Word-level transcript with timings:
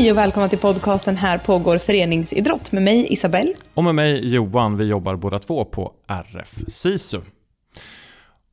Hej 0.00 0.10
och 0.10 0.18
välkomna 0.18 0.48
till 0.48 0.58
podcasten 0.58 1.16
Här 1.16 1.38
pågår 1.38 1.78
föreningsidrott 1.78 2.72
med 2.72 2.82
mig 2.82 3.12
Isabelle. 3.12 3.54
Och 3.74 3.84
med 3.84 3.94
mig 3.94 4.34
Johan, 4.34 4.76
vi 4.76 4.84
jobbar 4.84 5.16
båda 5.16 5.38
två 5.38 5.64
på 5.64 5.92
RF 6.08 6.54
SISU. 6.68 7.20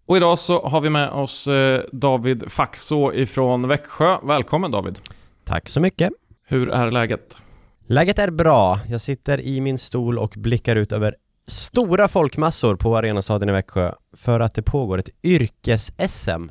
Och 0.08 0.18
idag 0.18 0.40
så 0.40 0.68
har 0.68 0.82
vi 0.82 0.90
med 0.90 1.10
oss 1.10 1.48
eh, 1.48 1.82
David 1.92 2.52
Faxå 2.52 3.14
ifrån 3.14 3.68
Växjö. 3.68 4.18
Välkommen 4.24 4.72
David! 4.72 5.00
Tack 5.46 5.70
så 5.70 5.80
mycket! 5.80 6.10
Hur 6.48 6.70
är 6.70 6.92
läget? 6.92 7.38
Läget 7.86 8.20
är 8.20 8.32
bra. 8.32 8.80
Jag 8.88 9.02
sitter 9.02 9.42
i 9.42 9.62
min 9.62 9.78
stol 9.78 10.20
och 10.20 10.34
blickar 10.38 10.76
ut 10.76 10.92
över 10.92 11.16
stora 11.48 12.08
folkmassor 12.08 12.76
på 12.76 12.98
Arenastaden 12.98 13.50
i 13.50 13.52
Växjö 13.52 13.94
för 14.18 14.40
att 14.40 14.54
det 14.54 14.62
pågår 14.62 14.98
ett 14.98 15.10
yrkes-SM. 15.24 16.50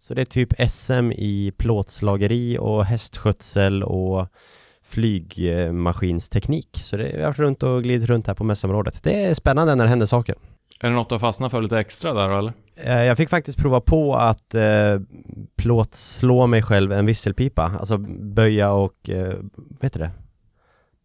Så 0.00 0.14
det 0.14 0.20
är 0.20 0.24
typ 0.24 0.70
SM 0.70 1.12
i 1.12 1.52
plåtslageri 1.56 2.58
och 2.58 2.84
hästskötsel 2.84 3.82
och 3.82 4.28
flygmaskinsteknik. 4.82 6.82
Så 6.84 6.96
det, 6.96 7.10
jag 7.10 7.20
har 7.20 7.26
varit 7.26 7.38
runt 7.38 7.62
och 7.62 7.82
glidit 7.82 8.08
runt 8.08 8.26
här 8.26 8.34
på 8.34 8.44
mässområdet. 8.44 9.02
Det 9.02 9.24
är 9.24 9.34
spännande 9.34 9.74
när 9.74 9.84
det 9.84 9.90
händer 9.90 10.06
saker. 10.06 10.34
Är 10.80 10.88
det 10.88 10.94
något 10.94 11.08
du 11.08 11.14
har 11.14 11.20
fastnat 11.20 11.50
för 11.50 11.62
lite 11.62 11.78
extra 11.78 12.14
där 12.14 12.38
eller? 12.38 12.52
Eh, 12.76 13.02
jag 13.02 13.16
fick 13.16 13.28
faktiskt 13.28 13.58
prova 13.58 13.80
på 13.80 14.14
att 14.14 14.54
eh, 14.54 15.00
plåtslå 15.56 16.46
mig 16.46 16.62
själv 16.62 16.92
en 16.92 17.06
visselpipa, 17.06 17.72
alltså 17.80 17.98
böja 18.18 18.72
och, 18.72 19.10
eh, 19.10 19.34
vad 19.54 19.82
heter 19.82 20.00
det? 20.00 20.10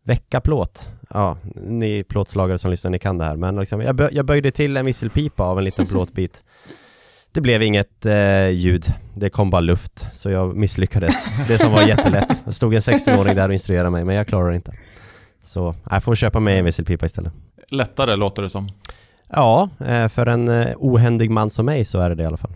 Väcka 0.04 0.42
plåt. 0.42 0.90
Ja, 1.10 1.38
ni 1.56 2.04
plåtslagare 2.04 2.58
som 2.58 2.72
lyssnar, 2.72 2.92
ni 2.92 3.00
kan 3.00 3.18
det 3.18 3.26
här. 3.26 3.36
Men 3.36 3.56
liksom, 3.56 3.82
jag, 3.82 3.96
bö 3.96 4.10
jag 4.12 4.26
böjde 4.26 4.52
till 4.52 4.78
en 4.78 4.86
visselpipa 4.86 5.44
av 5.44 5.58
en 5.58 5.64
liten 5.64 5.88
plåtbit. 5.88 6.44
Det 7.36 7.42
blev 7.42 7.64
inget 7.64 8.06
eh, 8.06 8.50
ljud, 8.50 8.86
det 9.16 9.30
kom 9.30 9.50
bara 9.50 9.62
luft, 9.62 10.08
så 10.14 10.30
jag 10.30 10.56
misslyckades. 10.56 11.26
Det 11.48 11.58
som 11.58 11.72
var 11.72 11.82
jättelätt. 11.88 12.42
Det 12.46 12.52
stod 12.52 12.74
en 12.74 12.80
16-åring 12.80 13.36
där 13.36 13.48
och 13.48 13.54
instruerade 13.54 13.90
mig, 13.90 14.06
men 14.06 14.16
jag 14.16 14.28
klarar 14.28 14.50
det 14.50 14.56
inte. 14.56 14.74
Så 15.44 15.76
jag 15.90 16.04
får 16.04 16.16
köpa 16.16 16.40
mig 16.40 16.60
en 16.60 16.66
visselpipa 16.66 17.06
istället. 17.06 17.34
Lättare 17.72 18.16
låter 18.16 18.42
det 18.42 18.50
som. 18.50 18.68
Ja, 19.30 19.70
eh, 19.88 20.08
för 20.08 20.26
en 20.26 20.48
eh, 20.48 20.68
ohändig 20.76 21.30
man 21.30 21.50
som 21.50 21.66
mig 21.66 21.86
så 21.86 22.00
är 22.00 22.10
det 22.10 22.16
det 22.16 22.24
i 22.24 22.26
alla 22.26 22.38
fall. 22.38 22.52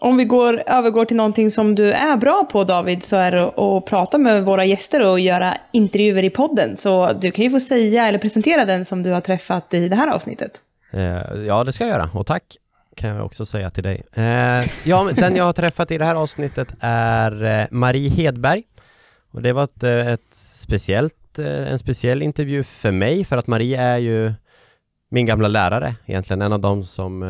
Om 0.00 0.16
vi 0.16 0.24
går, 0.24 0.62
övergår 0.66 1.04
till 1.04 1.16
någonting 1.16 1.50
som 1.50 1.74
du 1.74 1.92
är 1.92 2.16
bra 2.16 2.48
på 2.52 2.64
David, 2.64 3.04
så 3.04 3.16
är 3.16 3.32
det 3.32 3.44
att 3.46 3.86
prata 3.86 4.18
med 4.18 4.44
våra 4.44 4.64
gäster 4.64 5.06
och 5.06 5.20
göra 5.20 5.56
intervjuer 5.72 6.22
i 6.22 6.30
podden. 6.30 6.76
Så 6.76 7.12
du 7.12 7.30
kan 7.30 7.44
ju 7.44 7.50
få 7.50 7.60
säga 7.60 8.08
eller 8.08 8.18
presentera 8.18 8.64
den 8.64 8.84
som 8.84 9.02
du 9.02 9.10
har 9.10 9.20
träffat 9.20 9.74
i 9.74 9.88
det 9.88 9.96
här 9.96 10.14
avsnittet. 10.14 10.52
Eh, 10.92 11.42
ja, 11.46 11.64
det 11.64 11.72
ska 11.72 11.84
jag 11.84 11.90
göra. 11.90 12.10
Och 12.14 12.26
tack 12.26 12.56
kan 12.96 13.10
jag 13.10 13.26
också 13.26 13.46
säga 13.46 13.70
till 13.70 13.82
dig. 13.82 14.02
Eh, 14.12 14.70
ja, 14.84 15.10
den 15.16 15.36
jag 15.36 15.44
har 15.44 15.52
träffat 15.52 15.90
i 15.90 15.98
det 15.98 16.04
här 16.04 16.14
avsnittet 16.14 16.68
är 16.80 17.44
eh, 17.44 17.66
Marie 17.70 18.08
Hedberg. 18.08 18.62
Och 19.30 19.42
det 19.42 19.52
var 19.52 19.64
ett, 19.64 19.82
eh, 19.82 20.08
ett 20.08 20.34
speciellt, 20.54 21.38
en 21.38 21.78
speciell 21.78 22.22
intervju 22.22 22.62
för 22.62 22.90
mig, 22.90 23.24
för 23.24 23.36
att 23.36 23.46
Marie 23.46 23.80
är 23.80 23.98
ju 23.98 24.32
min 25.10 25.26
gamla 25.26 25.48
lärare 25.48 25.94
egentligen, 26.06 26.42
en 26.42 26.52
av 26.52 26.60
dem 26.60 26.84
som, 26.84 27.24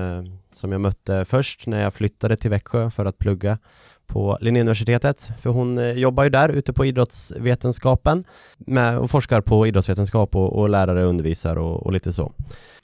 som 0.52 0.72
jag 0.72 0.80
mötte 0.80 1.24
först 1.24 1.66
när 1.66 1.82
jag 1.82 1.94
flyttade 1.94 2.36
till 2.36 2.50
Växjö 2.50 2.90
för 2.90 3.04
att 3.04 3.18
plugga 3.18 3.58
på 4.06 4.38
Linnéuniversitetet, 4.40 5.30
för 5.40 5.50
hon 5.50 5.98
jobbar 5.98 6.24
ju 6.24 6.30
där 6.30 6.48
ute 6.48 6.72
på 6.72 6.84
idrottsvetenskapen 6.84 8.24
med, 8.56 8.98
och 8.98 9.10
forskar 9.10 9.40
på 9.40 9.66
idrottsvetenskap 9.66 10.36
och, 10.36 10.58
och 10.58 10.68
lärare 10.68 11.04
undervisar 11.04 11.56
och, 11.58 11.86
och 11.86 11.92
lite 11.92 12.12
så. 12.12 12.32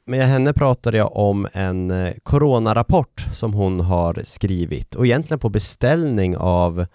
Med 0.04 0.28
henne 0.28 0.52
pratade 0.52 0.96
jag 0.96 1.16
om 1.16 1.48
en 1.52 1.90
eh, 1.90 2.14
coronarapport 2.22 3.26
som 3.34 3.54
hon 3.54 3.80
har 3.80 4.22
skrivit 4.24 4.94
och 4.94 5.06
egentligen 5.06 5.38
på 5.38 5.48
beställning 5.48 6.36
av 6.36 6.86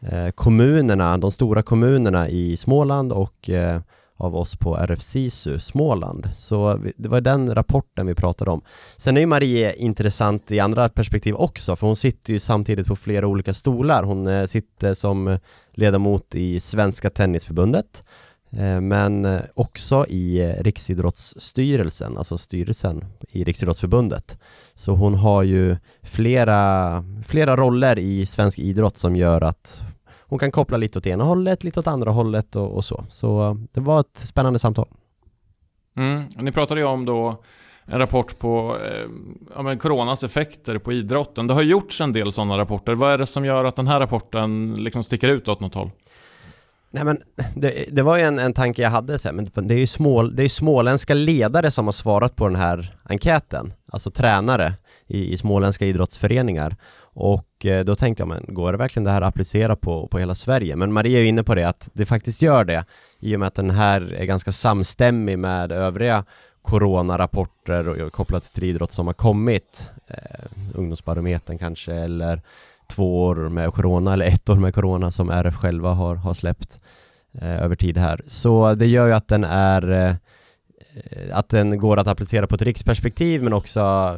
eh, 0.00 0.28
kommunerna, 0.34 1.18
de 1.18 1.32
stora 1.32 1.62
kommunerna 1.62 2.28
i 2.28 2.56
Småland 2.56 3.12
och 3.12 3.50
eh, 3.50 3.80
av 4.16 4.36
oss 4.36 4.56
på 4.56 4.76
RFSISU 4.76 5.58
Småland. 5.58 6.28
Så 6.36 6.80
det 6.96 7.08
var 7.08 7.20
den 7.20 7.54
rapporten 7.54 8.06
vi 8.06 8.14
pratade 8.14 8.50
om. 8.50 8.62
Sen 8.96 9.16
är 9.16 9.20
ju 9.20 9.26
Marie 9.26 9.74
intressant 9.74 10.50
i 10.50 10.60
andra 10.60 10.88
perspektiv 10.88 11.34
också, 11.34 11.76
för 11.76 11.86
hon 11.86 11.96
sitter 11.96 12.32
ju 12.32 12.38
samtidigt 12.38 12.86
på 12.86 12.96
flera 12.96 13.26
olika 13.26 13.54
stolar. 13.54 14.02
Hon 14.02 14.48
sitter 14.48 14.94
som 14.94 15.38
ledamot 15.72 16.34
i 16.34 16.60
Svenska 16.60 17.10
Tennisförbundet, 17.10 18.04
Eh, 18.58 18.80
men 18.80 19.24
eh, 19.24 19.40
också 19.54 20.06
i 20.08 20.40
eh, 20.40 20.62
Riksidrottsstyrelsen, 20.62 22.18
alltså 22.18 22.38
styrelsen 22.38 23.04
i 23.28 23.44
Riksidrottsförbundet. 23.44 24.38
Så 24.74 24.92
hon 24.92 25.14
har 25.14 25.42
ju 25.42 25.76
flera, 26.02 27.04
flera 27.26 27.56
roller 27.56 27.98
i 27.98 28.26
svensk 28.26 28.58
idrott 28.58 28.96
som 28.96 29.16
gör 29.16 29.40
att 29.40 29.82
hon 30.20 30.38
kan 30.38 30.50
koppla 30.50 30.76
lite 30.76 30.98
åt 30.98 31.06
ena 31.06 31.24
hållet, 31.24 31.64
lite 31.64 31.80
åt 31.80 31.86
andra 31.86 32.10
hållet 32.10 32.56
och, 32.56 32.70
och 32.76 32.84
så. 32.84 33.04
Så 33.10 33.58
det 33.72 33.80
var 33.80 34.00
ett 34.00 34.18
spännande 34.18 34.58
samtal. 34.58 34.88
Mm. 35.96 36.24
Ni 36.36 36.52
pratade 36.52 36.80
ju 36.80 36.86
om 36.86 37.04
då 37.04 37.42
en 37.84 37.98
rapport 37.98 38.38
på 38.38 38.76
eh, 38.84 39.08
ja, 39.54 39.62
men 39.62 39.78
coronas 39.78 40.24
effekter 40.24 40.78
på 40.78 40.92
idrotten. 40.92 41.46
Det 41.46 41.54
har 41.54 41.62
gjorts 41.62 42.00
en 42.00 42.12
del 42.12 42.32
sådana 42.32 42.58
rapporter. 42.58 42.94
Vad 42.94 43.12
är 43.12 43.18
det 43.18 43.26
som 43.26 43.44
gör 43.44 43.64
att 43.64 43.76
den 43.76 43.86
här 43.86 44.00
rapporten 44.00 44.74
liksom 44.74 45.02
sticker 45.02 45.28
ut 45.28 45.48
åt 45.48 45.60
något 45.60 45.74
håll? 45.74 45.90
Nej 46.96 47.04
men 47.04 47.22
det, 47.54 47.84
det 47.92 48.02
var 48.02 48.16
ju 48.16 48.22
en, 48.22 48.38
en 48.38 48.52
tanke 48.52 48.82
jag 48.82 48.90
hade 48.90 49.18
så 49.18 49.28
här, 49.28 49.32
men 49.32 49.68
det 49.68 49.74
är 49.74 49.78
ju 49.78 49.86
små, 49.86 50.22
det 50.22 50.42
är 50.42 50.48
småländska 50.48 51.14
ledare 51.14 51.70
som 51.70 51.84
har 51.84 51.92
svarat 51.92 52.36
på 52.36 52.46
den 52.46 52.56
här 52.56 52.96
enkäten, 53.04 53.72
alltså 53.92 54.10
tränare 54.10 54.72
i, 55.06 55.32
i 55.32 55.36
småländska 55.36 55.86
idrottsföreningar 55.86 56.76
och 56.98 57.66
eh, 57.66 57.84
då 57.84 57.94
tänkte 57.94 58.20
jag, 58.20 58.28
men 58.28 58.44
går 58.48 58.72
det 58.72 58.78
verkligen 58.78 59.04
det 59.04 59.10
här 59.10 59.20
att 59.22 59.28
applicera 59.28 59.76
på, 59.76 60.06
på 60.06 60.18
hela 60.18 60.34
Sverige? 60.34 60.76
Men 60.76 60.92
Maria 60.92 61.18
är 61.18 61.22
ju 61.22 61.28
inne 61.28 61.42
på 61.42 61.54
det, 61.54 61.68
att 61.68 61.88
det 61.92 62.06
faktiskt 62.06 62.42
gör 62.42 62.64
det 62.64 62.84
i 63.20 63.36
och 63.36 63.40
med 63.40 63.46
att 63.46 63.54
den 63.54 63.70
här 63.70 64.12
är 64.12 64.24
ganska 64.24 64.52
samstämmig 64.52 65.38
med 65.38 65.72
övriga 65.72 66.24
coronarapporter 66.62 67.88
och 67.88 68.12
kopplat 68.12 68.52
till 68.52 68.64
idrott 68.64 68.92
som 68.92 69.06
har 69.06 69.14
kommit 69.14 69.90
eh, 70.08 70.46
Ungdomsbarometern 70.74 71.58
kanske 71.58 71.94
eller 71.94 72.42
två 72.86 73.24
år 73.24 73.48
med 73.48 73.74
corona 73.74 74.12
eller 74.12 74.26
ett 74.26 74.48
år 74.48 74.56
med 74.56 74.74
corona 74.74 75.10
som 75.10 75.30
RF 75.30 75.54
själva 75.54 75.92
har, 75.92 76.14
har 76.14 76.34
släppt 76.34 76.80
eh, 77.32 77.62
över 77.62 77.76
tid 77.76 77.98
här. 77.98 78.20
Så 78.26 78.74
det 78.74 78.86
gör 78.86 79.06
ju 79.06 79.12
att 79.12 79.28
den 79.28 79.44
är 79.44 79.90
eh, 79.90 80.14
att 81.32 81.48
den 81.48 81.78
går 81.78 81.96
att 81.96 82.06
applicera 82.06 82.46
på 82.46 82.54
ett 82.54 82.62
riksperspektiv 82.62 83.42
men 83.42 83.52
också 83.52 84.16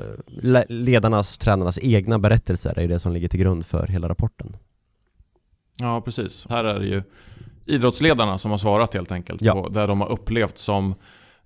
ledarnas, 0.69 1.39
tränarnas 1.39 1.79
egna 1.83 2.19
berättelser 2.19 2.79
är 2.79 2.83
ju 2.83 2.89
det 2.89 2.99
som 2.99 3.13
ligger 3.13 3.29
till 3.29 3.41
grund 3.41 3.67
för 3.67 3.87
hela 3.87 4.09
rapporten. 4.09 4.57
Ja, 5.81 6.01
precis. 6.01 6.47
Här 6.51 6.65
är 6.65 6.79
det 6.81 6.87
ju 6.87 7.03
idrottsledarna 7.67 8.39
som 8.39 8.51
har 8.51 8.59
svarat 8.59 8.95
helt 8.95 9.13
enkelt 9.13 9.43
ja. 9.43 9.53
på 9.53 9.69
där 9.69 9.89
de 9.89 10.01
har 10.01 10.09
upplevt 10.09 10.59
som 10.59 10.91
eh, 10.91 10.97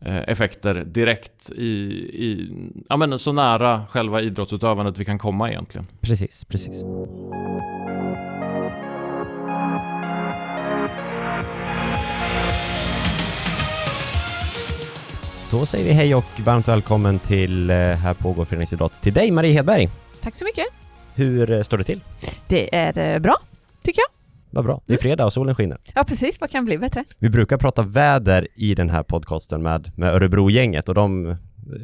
effekter 0.05 0.75
direkt 0.75 1.51
i, 1.51 1.63
i 1.63 2.51
ja, 2.89 2.97
men 2.97 3.19
så 3.19 3.33
nära 3.33 3.87
själva 3.91 4.21
idrottsutövandet 4.21 4.99
vi 4.99 5.05
kan 5.05 5.19
komma 5.19 5.51
egentligen. 5.51 5.87
Precis, 6.01 6.45
precis. 6.45 6.85
Då 15.53 15.67
säger 15.67 15.85
vi 15.85 15.93
hej 15.93 16.15
och 16.15 16.41
varmt 16.45 16.69
välkommen 16.69 17.19
till 17.19 17.71
eh, 17.71 17.77
Här 17.77 18.15
pågår 18.15 18.45
föreningsidrott 18.45 19.03
till 19.03 19.13
dig 19.13 19.31
Marie 19.31 19.53
Hedberg. 19.53 19.89
Tack 20.21 20.35
så 20.35 20.45
mycket. 20.45 20.67
Hur 21.15 21.51
eh, 21.51 21.63
står 21.63 21.79
det 21.79 21.85
till? 21.85 22.01
Det 22.49 22.77
är 22.77 22.99
eh, 22.99 23.19
bra, 23.19 23.37
tycker 23.83 24.01
jag. 24.01 24.22
Vad 24.53 24.65
bra. 24.65 24.83
Det 24.87 24.93
är 24.93 24.95
mm. 24.95 25.03
fredag 25.03 25.25
och 25.25 25.33
solen 25.33 25.55
skiner. 25.55 25.79
Ja, 25.95 26.05
precis. 26.05 26.41
Vad 26.41 26.51
kan 26.51 26.65
bli 26.65 26.79
bättre? 26.79 27.05
Vi 27.19 27.31
brukar 27.31 27.57
prata 27.57 27.83
väder 27.83 28.49
i 28.55 28.75
den 28.75 28.91
här 28.91 29.03
podcasten 29.03 29.63
med, 29.63 29.91
med 29.97 30.15
Örebro-gänget 30.15 30.89
och 30.89 30.95
de, 30.95 31.37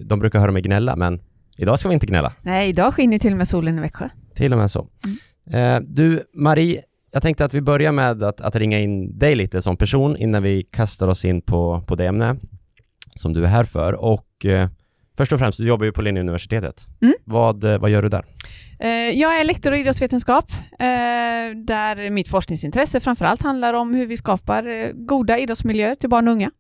de 0.05 0.19
brukar 0.19 0.39
höra 0.39 0.53
mig 0.53 0.63
gnälla, 0.63 0.97
men 0.97 1.21
idag 1.59 1.79
ska 1.79 1.89
vi 1.89 1.95
inte 1.95 2.07
gnälla. 2.07 2.33
Nej, 2.43 2.69
idag 2.69 2.95
skiner 2.95 3.19
till 3.19 3.33
och 3.33 3.39
med 3.39 3.49
solen 3.49 3.79
i 3.79 3.81
Växjö. 3.81 4.09
Till 4.35 4.53
och 4.53 4.59
med 4.59 4.71
så. 4.71 4.87
Mm. 5.05 5.75
Eh, 5.75 5.89
du, 5.89 6.23
Marie, 6.35 6.83
jag 7.13 7.23
tänkte 7.23 7.45
att 7.45 7.55
vi 7.55 7.61
börjar 7.61 7.93
med 7.93 8.23
att, 8.23 8.41
att 8.41 8.57
ringa 8.57 8.79
in 8.79 9.19
dig 9.19 9.35
lite 9.35 9.63
som 9.63 9.77
person 9.77 10.17
innan 10.17 10.43
vi 10.43 10.63
kastar 10.63 11.09
oss 11.09 11.25
in 11.25 11.43
på, 11.43 11.85
på 11.87 11.95
det 11.95 12.07
ämne 12.07 12.37
som 13.15 13.33
du 13.33 13.45
är 13.45 13.49
här 13.49 13.65
för. 13.65 13.93
Och 13.93 14.47
eh, 14.47 14.69
först 15.19 15.33
och 15.33 15.39
främst, 15.39 15.59
du 15.59 15.67
jobbar 15.67 15.85
ju 15.85 15.93
på 15.93 16.03
Linnéuniversitetet. 16.03 16.87
Mm. 17.01 17.15
Vad, 17.25 17.65
eh, 17.65 17.79
vad 17.79 17.91
gör 17.91 18.03
du 18.03 18.09
där? 18.09 18.25
Eh, 18.81 18.91
jag 18.91 19.41
är 19.41 19.45
lektor 19.45 19.75
i 19.75 19.81
idrottsvetenskap, 19.81 20.45
eh, 20.79 20.87
där 21.67 22.11
mitt 22.11 22.29
forskningsintresse 22.29 23.01
framförallt 23.01 23.43
handlar 23.43 23.75
om 23.75 23.95
hur 23.95 24.07
vi 24.07 24.17
skapar 24.17 24.93
goda 25.07 25.39
idrottsmiljöer 25.39 25.95
till 25.95 26.09
barn 26.09 26.29
och 26.29 26.35
unga. 26.35 26.51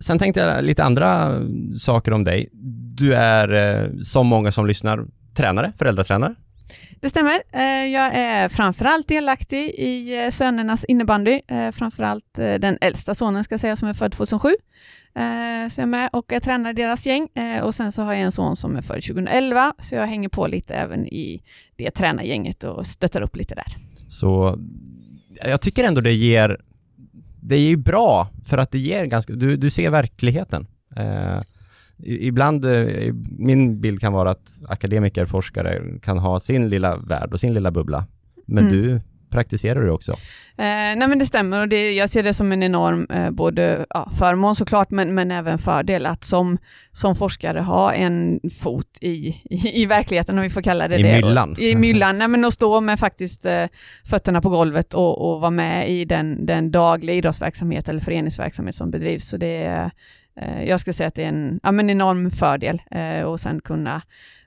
Sen 0.00 0.18
tänkte 0.18 0.40
jag 0.40 0.64
lite 0.64 0.84
andra 0.84 1.40
saker 1.78 2.12
om 2.12 2.24
dig. 2.24 2.48
Du 2.94 3.14
är, 3.14 3.90
som 4.02 4.26
många 4.26 4.52
som 4.52 4.66
lyssnar, 4.66 5.06
tränare, 5.34 5.72
föräldratränare. 5.78 6.34
Det 7.00 7.10
stämmer. 7.10 7.42
Eh, 7.52 7.86
jag 7.86 8.14
är 8.14 8.48
framförallt 8.48 9.08
delaktig 9.08 9.70
i 9.70 10.24
eh, 10.24 10.30
sönernas 10.30 10.84
innebandy. 10.84 11.40
Eh, 11.48 11.70
framförallt 11.70 12.34
den 12.34 12.78
äldsta 12.80 13.14
sonen 13.14 13.44
ska 13.44 13.52
jag 13.52 13.60
säga 13.60 13.76
som 13.76 13.88
är 13.88 13.94
född 13.94 14.12
2007. 14.12 14.54
Så 15.70 15.80
jag 15.80 15.82
är 15.82 15.86
med 15.86 16.10
och 16.12 16.24
jag 16.28 16.42
tränar 16.42 16.72
deras 16.72 17.06
gäng 17.06 17.28
och 17.62 17.74
sen 17.74 17.92
så 17.92 18.02
har 18.02 18.12
jag 18.12 18.22
en 18.22 18.32
son 18.32 18.56
som 18.56 18.76
är 18.76 18.82
född 18.82 19.02
2011 19.02 19.74
så 19.78 19.94
jag 19.94 20.06
hänger 20.06 20.28
på 20.28 20.46
lite 20.46 20.74
även 20.74 21.06
i 21.06 21.42
det 21.76 21.90
tränargänget 21.90 22.64
och 22.64 22.86
stöttar 22.86 23.20
upp 23.20 23.36
lite 23.36 23.54
där. 23.54 23.76
Så 24.08 24.58
jag 25.44 25.60
tycker 25.60 25.84
ändå 25.84 26.00
det 26.00 26.12
ger 26.12 26.60
det 27.40 27.54
är 27.54 27.60
ju 27.68 27.76
bra 27.76 28.28
för 28.44 28.58
att 28.58 28.70
det 28.70 28.78
ger 28.78 29.04
ganska, 29.04 29.32
du, 29.32 29.56
du 29.56 29.70
ser 29.70 29.90
verkligheten. 29.90 30.66
Ibland, 31.98 32.64
eh, 32.64 33.14
min 33.38 33.80
bild 33.80 34.00
kan 34.00 34.12
vara 34.12 34.30
att 34.30 34.60
akademiker, 34.68 35.26
forskare 35.26 35.82
kan 36.02 36.18
ha 36.18 36.40
sin 36.40 36.68
lilla 36.68 36.96
värld 36.96 37.32
och 37.32 37.40
sin 37.40 37.54
lilla 37.54 37.70
bubbla. 37.70 38.04
Men 38.46 38.68
mm. 38.68 38.72
du 38.76 39.00
praktiserar 39.30 39.84
det 39.84 39.90
också? 39.90 40.12
Eh, 40.12 40.16
nej 40.96 41.08
men 41.08 41.18
det 41.18 41.26
stämmer 41.26 41.60
och 41.60 41.68
det, 41.68 41.92
jag 41.92 42.10
ser 42.10 42.22
det 42.22 42.34
som 42.34 42.52
en 42.52 42.62
enorm 42.62 43.06
eh, 43.10 43.30
både 43.30 43.86
ja, 43.90 44.10
förmån 44.18 44.56
såklart 44.56 44.90
men, 44.90 45.14
men 45.14 45.30
även 45.30 45.58
fördel 45.58 46.06
att 46.06 46.24
som, 46.24 46.58
som 46.92 47.16
forskare 47.16 47.60
ha 47.60 47.92
en 47.92 48.40
fot 48.60 48.98
i, 49.00 49.10
i, 49.50 49.82
i 49.82 49.86
verkligheten 49.86 50.38
om 50.38 50.42
vi 50.42 50.50
får 50.50 50.62
kalla 50.62 50.88
det 50.88 50.98
I 50.98 51.02
det. 51.02 51.14
Myllan. 51.14 51.52
Och, 51.52 51.58
I 51.58 51.76
myllan. 51.76 52.18
nej 52.18 52.28
men 52.28 52.44
att 52.44 52.54
stå 52.54 52.80
med 52.80 52.98
faktiskt 52.98 53.46
eh, 53.46 53.64
fötterna 54.04 54.40
på 54.40 54.48
golvet 54.48 54.94
och, 54.94 55.32
och 55.32 55.40
vara 55.40 55.50
med 55.50 55.90
i 55.90 56.04
den, 56.04 56.46
den 56.46 56.70
dagliga 56.70 57.16
idrottsverksamhet 57.16 57.88
eller 57.88 58.00
föreningsverksamhet 58.00 58.74
som 58.74 58.90
bedrivs. 58.90 59.28
Så 59.28 59.36
det 59.36 59.90
jag 60.66 60.80
skulle 60.80 60.94
säga 60.94 61.08
att 61.08 61.14
det 61.14 61.22
är 61.22 61.28
en 61.28 61.60
ja, 61.62 61.72
men 61.72 61.90
enorm 61.90 62.30
fördel 62.30 62.82
eh, 62.90 63.22
och 63.22 63.40
sen 63.40 63.60
kunna 63.60 64.02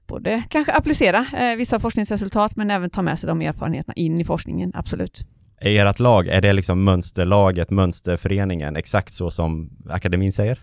både 0.07 0.44
kanske 0.50 0.74
applicera 0.74 1.25
eh, 1.38 1.56
vissa 1.56 1.80
forskningsresultat 1.80 2.56
men 2.56 2.71
även 2.71 2.89
ta 2.89 3.01
med 3.01 3.19
sig 3.19 3.27
de 3.27 3.41
erfarenheterna 3.41 3.94
in 3.94 4.21
i 4.21 4.25
forskningen, 4.25 4.71
absolut. 4.75 5.25
Är 5.62 5.86
ert 5.86 6.00
lag, 6.00 6.27
är 6.27 6.41
det 6.41 6.53
liksom 6.53 6.83
mönsterlaget, 6.83 7.69
mönsterföreningen, 7.69 8.75
exakt 8.75 9.13
så 9.13 9.31
som 9.31 9.69
akademin 9.89 10.33
säger? 10.33 10.59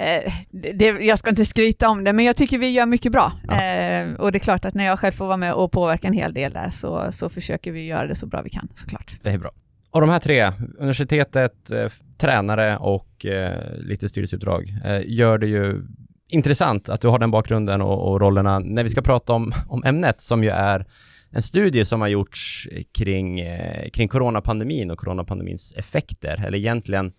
Eh, 0.00 0.32
det, 0.50 0.86
jag 0.86 1.18
ska 1.18 1.30
inte 1.30 1.44
skryta 1.44 1.88
om 1.88 2.04
det, 2.04 2.12
men 2.12 2.24
jag 2.24 2.36
tycker 2.36 2.58
vi 2.58 2.70
gör 2.70 2.86
mycket 2.86 3.12
bra. 3.12 3.32
Ja. 3.48 3.62
Eh, 3.62 4.12
och 4.14 4.32
det 4.32 4.38
är 4.38 4.40
klart 4.40 4.64
att 4.64 4.74
när 4.74 4.84
jag 4.84 4.98
själv 4.98 5.12
får 5.12 5.26
vara 5.26 5.36
med 5.36 5.54
och 5.54 5.72
påverka 5.72 6.08
en 6.08 6.14
hel 6.14 6.34
del 6.34 6.52
där 6.52 6.70
så, 6.70 7.12
så 7.12 7.28
försöker 7.28 7.72
vi 7.72 7.86
göra 7.86 8.06
det 8.06 8.14
så 8.14 8.26
bra 8.26 8.42
vi 8.42 8.50
kan 8.50 8.68
såklart. 8.74 9.18
Det 9.22 9.30
är 9.30 9.38
bra 9.38 9.50
av 9.98 10.06
de 10.06 10.12
här 10.12 10.18
tre, 10.18 10.52
universitetet, 10.78 11.70
eh, 11.70 11.88
tränare 12.18 12.76
och 12.76 13.26
eh, 13.26 13.78
lite 13.78 14.08
styrelseuppdrag, 14.08 14.74
eh, 14.84 15.00
gör 15.06 15.38
det 15.38 15.46
ju 15.46 15.82
intressant 16.28 16.88
att 16.88 17.00
du 17.00 17.08
har 17.08 17.18
den 17.18 17.30
bakgrunden 17.30 17.80
och, 17.80 18.12
och, 18.12 18.20
rollerna 18.20 18.58
när 18.58 18.82
vi 18.82 18.88
ska 18.88 19.02
prata 19.02 19.32
om, 19.32 19.52
om 19.68 19.84
ämnet 19.84 20.20
som 20.20 20.44
ju 20.44 20.50
är 20.50 20.86
en 21.30 21.42
studie 21.42 21.84
som 21.84 22.00
har 22.00 22.08
gjorts 22.08 22.68
kring, 22.92 23.40
eh, 23.40 23.90
kring 23.90 24.08
coronapandemin 24.08 24.90
och 24.90 24.98
coronapandemins 24.98 25.74
effekter, 25.76 26.44
eller 26.46 26.58
egentligen 26.58 27.12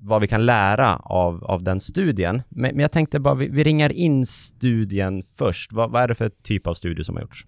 vad 0.00 0.20
vi 0.20 0.26
kan 0.26 0.46
lära 0.46 0.96
av, 0.96 1.44
av 1.44 1.62
den 1.62 1.80
studien. 1.80 2.42
Men, 2.48 2.74
men 2.74 2.80
jag 2.80 2.92
tänkte 2.92 3.20
bara, 3.20 3.34
vi, 3.34 3.48
vi 3.48 3.64
ringar 3.64 3.92
in 3.92 4.26
studien 4.26 5.22
först. 5.36 5.72
Vad, 5.72 5.90
vad 5.90 6.02
är 6.02 6.08
det 6.08 6.14
för 6.14 6.28
typ 6.28 6.66
av 6.66 6.74
studie 6.74 7.04
som 7.04 7.16
har 7.16 7.22
gjorts? 7.22 7.46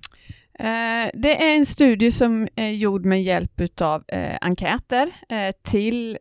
Eh, 0.59 1.11
det 1.15 1.43
är 1.43 1.57
en 1.57 1.67
studie 1.67 2.11
som 2.11 2.49
är 2.57 2.69
gjord 2.69 3.05
med 3.05 3.23
hjälp 3.23 3.81
av 3.81 4.05
eh, 4.09 4.37
enkäter 4.41 5.11
eh, 5.29 5.55
till 5.63 6.19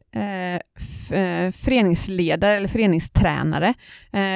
föreningsledare 1.64 2.58
eller 2.58 2.68
föreningstränare. 2.68 3.74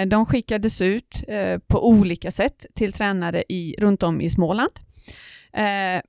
De 0.08 0.26
skickades 0.26 0.82
ut 0.82 1.24
på 1.68 1.88
olika 1.88 2.32
sätt 2.32 2.66
till 2.76 2.94
tränare 2.94 3.44
i, 3.50 3.76
runt 3.80 4.04
om 4.04 4.22
i 4.22 4.30
Småland 4.30 4.72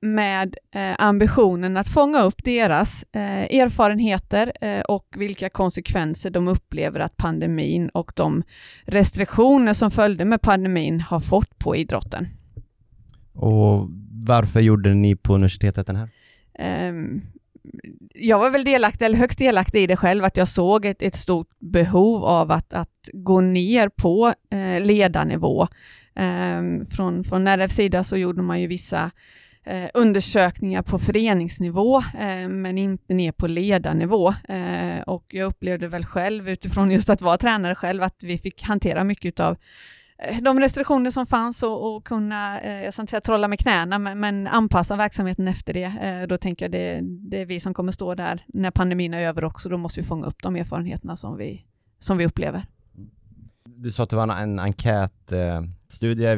med 0.01 0.55
ambitionen 0.97 1.77
att 1.77 1.89
fånga 1.89 2.21
upp 2.21 2.43
deras 2.43 3.05
erfarenheter 3.13 4.51
och 4.91 5.07
vilka 5.17 5.49
konsekvenser 5.49 6.29
de 6.29 6.47
upplever 6.47 6.99
att 6.99 7.17
pandemin 7.17 7.89
och 7.89 8.11
de 8.15 8.43
restriktioner 8.85 9.73
som 9.73 9.91
följde 9.91 10.25
med 10.25 10.41
pandemin 10.41 11.01
har 11.01 11.19
fått 11.19 11.59
på 11.59 11.75
idrotten. 11.75 12.27
Och 13.33 13.89
varför 14.27 14.59
gjorde 14.59 14.93
ni 14.93 15.15
på 15.15 15.33
universitetet 15.33 15.87
den 15.87 15.95
här? 15.95 16.09
Um, 16.89 17.21
jag 18.13 18.39
var 18.39 18.49
väl 18.49 18.63
delaktig, 18.63 19.05
eller 19.05 19.17
högst 19.17 19.39
delaktig 19.39 19.83
i 19.83 19.87
det 19.87 19.95
själv, 19.95 20.25
att 20.25 20.37
jag 20.37 20.47
såg 20.47 20.85
ett, 20.85 21.01
ett 21.01 21.15
stort 21.15 21.49
behov 21.59 22.25
av 22.25 22.51
att, 22.51 22.73
att 22.73 23.09
gå 23.13 23.41
ner 23.41 23.89
på 23.89 24.33
eh, 24.49 24.85
ledarnivå. 24.85 25.67
Um, 26.15 26.85
från, 26.85 27.23
från 27.23 27.47
RFs 27.47 27.75
sida 27.75 28.03
så 28.03 28.17
gjorde 28.17 28.41
man 28.41 28.61
ju 28.61 28.67
vissa 28.67 29.11
eh, 29.65 29.89
undersökningar 29.93 30.81
på 30.81 30.99
föreningsnivå, 30.99 31.97
eh, 31.97 32.47
men 32.49 32.77
inte 32.77 33.13
ner 33.13 33.31
på 33.31 33.47
ledarnivå. 33.47 34.33
Eh, 34.49 35.01
och 35.07 35.25
jag 35.27 35.45
upplevde 35.45 35.87
väl 35.87 36.05
själv, 36.05 36.49
utifrån 36.49 36.91
just 36.91 37.09
att 37.09 37.21
vara 37.21 37.37
tränare 37.37 37.75
själv, 37.75 38.03
att 38.03 38.23
vi 38.23 38.37
fick 38.37 38.63
hantera 38.63 39.03
mycket 39.03 39.39
av 39.39 39.57
Eh, 40.21 40.41
de 40.41 40.59
restriktioner 40.59 41.11
som 41.11 41.25
fanns 41.25 41.63
och, 41.63 41.95
och 41.95 42.05
kunna, 42.05 42.61
eh, 42.61 42.83
jag 42.83 42.93
ska 42.93 43.01
inte 43.03 43.11
säga 43.11 43.21
trolla 43.21 43.47
med 43.47 43.59
knäna, 43.59 43.99
men, 43.99 44.19
men, 44.19 44.47
anpassa 44.47 44.95
verksamheten 44.95 45.47
efter 45.47 45.73
det. 45.73 45.83
Eh, 45.83 46.27
då 46.27 46.37
tänker 46.37 46.65
jag 46.65 46.71
det, 46.71 46.99
det 47.03 47.41
är 47.41 47.45
vi 47.45 47.59
som 47.59 47.73
kommer 47.73 47.91
stå 47.91 48.15
där 48.15 48.45
när 48.47 48.71
pandemin 48.71 49.13
är 49.13 49.21
över 49.21 49.43
också. 49.43 49.69
Då 49.69 49.77
måste 49.77 49.99
vi 50.01 50.07
fånga 50.07 50.27
upp 50.27 50.43
de 50.43 50.55
erfarenheterna 50.55 51.15
som 51.15 51.37
vi, 51.37 51.65
som 51.99 52.17
vi 52.17 52.25
upplever. 52.25 52.65
Du 53.65 53.91
sa 53.91 54.03
att 54.03 54.09
det 54.09 54.15
var 54.15 54.27
en 54.27 54.59
enkätstudie. 54.59 56.25
Eh, 56.25 56.31
eh, 56.31 56.37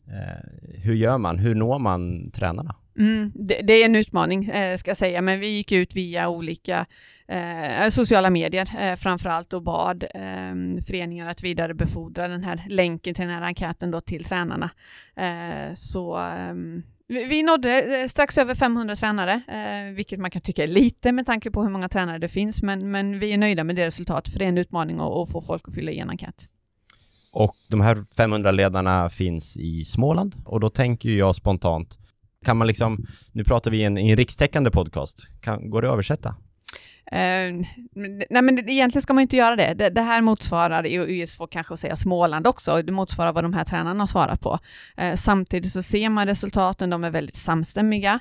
hur 0.83 0.93
gör 0.93 1.17
man? 1.17 1.37
Hur 1.37 1.55
når 1.55 1.79
man 1.79 2.31
tränarna? 2.31 2.75
Mm, 2.97 3.31
det, 3.35 3.61
det, 3.61 3.73
är 3.73 3.85
en 3.85 3.95
utmaning 3.95 4.49
eh, 4.49 4.77
ska 4.77 4.89
jag 4.89 4.97
säga, 4.97 5.21
men 5.21 5.39
vi 5.39 5.47
gick 5.47 5.71
ut 5.71 5.95
via 5.95 6.29
olika 6.29 6.85
eh, 7.27 7.89
sociala 7.89 8.29
medier 8.29 8.69
eh, 8.79 8.95
framförallt 8.95 9.53
och 9.53 9.63
bad 9.63 10.03
eh, 10.03 10.83
föreningar 10.87 11.29
att 11.29 11.43
vidarebefordra 11.43 12.27
den 12.27 12.43
här 12.43 12.65
länken 12.69 13.13
till 13.13 13.25
den 13.25 13.33
här 13.33 13.41
enkäten 13.41 13.91
då 13.91 14.01
till 14.01 14.23
tränarna. 14.23 14.69
Eh, 15.15 15.73
så 15.73 16.17
eh, 16.17 16.53
vi, 17.07 17.25
vi 17.25 17.43
nådde 17.43 18.01
eh, 18.01 18.07
strax 18.07 18.37
över 18.37 18.55
500 18.55 18.95
tränare, 18.95 19.41
eh, 19.47 19.95
vilket 19.95 20.19
man 20.19 20.31
kan 20.31 20.41
tycka 20.41 20.63
är 20.63 20.67
lite 20.67 21.11
med 21.11 21.25
tanke 21.25 21.51
på 21.51 21.63
hur 21.63 21.69
många 21.69 21.89
tränare 21.89 22.17
det 22.17 22.27
finns, 22.27 22.61
men, 22.61 22.91
men 22.91 23.19
vi 23.19 23.33
är 23.33 23.37
nöjda 23.37 23.63
med 23.63 23.75
det 23.75 23.85
resultatet, 23.87 24.33
för 24.33 24.39
det 24.39 24.45
är 24.45 24.49
en 24.49 24.57
utmaning 24.57 24.99
att, 24.99 25.11
att 25.11 25.31
få 25.31 25.41
folk 25.41 25.67
att 25.67 25.73
fylla 25.73 25.91
i 25.91 25.99
en 25.99 26.09
enkät. 26.09 26.47
Och 27.33 27.55
de 27.67 27.81
här 27.81 28.05
500 28.17 28.51
ledarna 28.51 29.09
finns 29.09 29.57
i 29.57 29.85
Småland 29.85 30.35
och 30.45 30.59
då 30.59 30.69
tänker 30.69 31.09
jag 31.09 31.35
spontant 31.35 32.00
kan 32.45 32.57
man 32.57 32.67
liksom, 32.67 33.05
nu 33.31 33.43
pratar 33.43 33.71
vi 33.71 33.77
i 33.77 33.83
en, 33.83 33.97
i 33.97 34.09
en 34.09 34.17
rikstäckande 34.17 34.71
podcast, 34.71 35.27
kan, 35.41 35.69
går 35.69 35.81
det 35.81 35.87
att 35.87 35.93
översätta? 35.93 36.35
Uh, 37.13 37.65
nej 38.29 38.41
men 38.41 38.69
egentligen 38.69 39.01
ska 39.01 39.13
man 39.13 39.21
inte 39.21 39.37
göra 39.37 39.55
det. 39.55 39.73
Det, 39.73 39.89
det 39.89 40.01
här 40.01 40.21
motsvarar, 40.21 40.83
det 40.83 40.93
är 40.93 41.25
svårt 41.25 41.51
kanske 41.51 41.73
att 41.73 41.79
säga 41.79 41.95
Småland 41.95 42.47
också, 42.47 42.81
det 42.81 42.91
motsvarar 42.91 43.33
vad 43.33 43.43
de 43.43 43.53
här 43.53 43.63
tränarna 43.63 43.99
har 43.99 44.07
svarat 44.07 44.41
på. 44.41 44.59
Uh, 45.01 45.15
samtidigt 45.15 45.71
så 45.71 45.81
ser 45.81 46.09
man 46.09 46.27
resultaten, 46.27 46.89
de 46.89 47.03
är 47.03 47.09
väldigt 47.09 47.35
samstämmiga. 47.35 48.19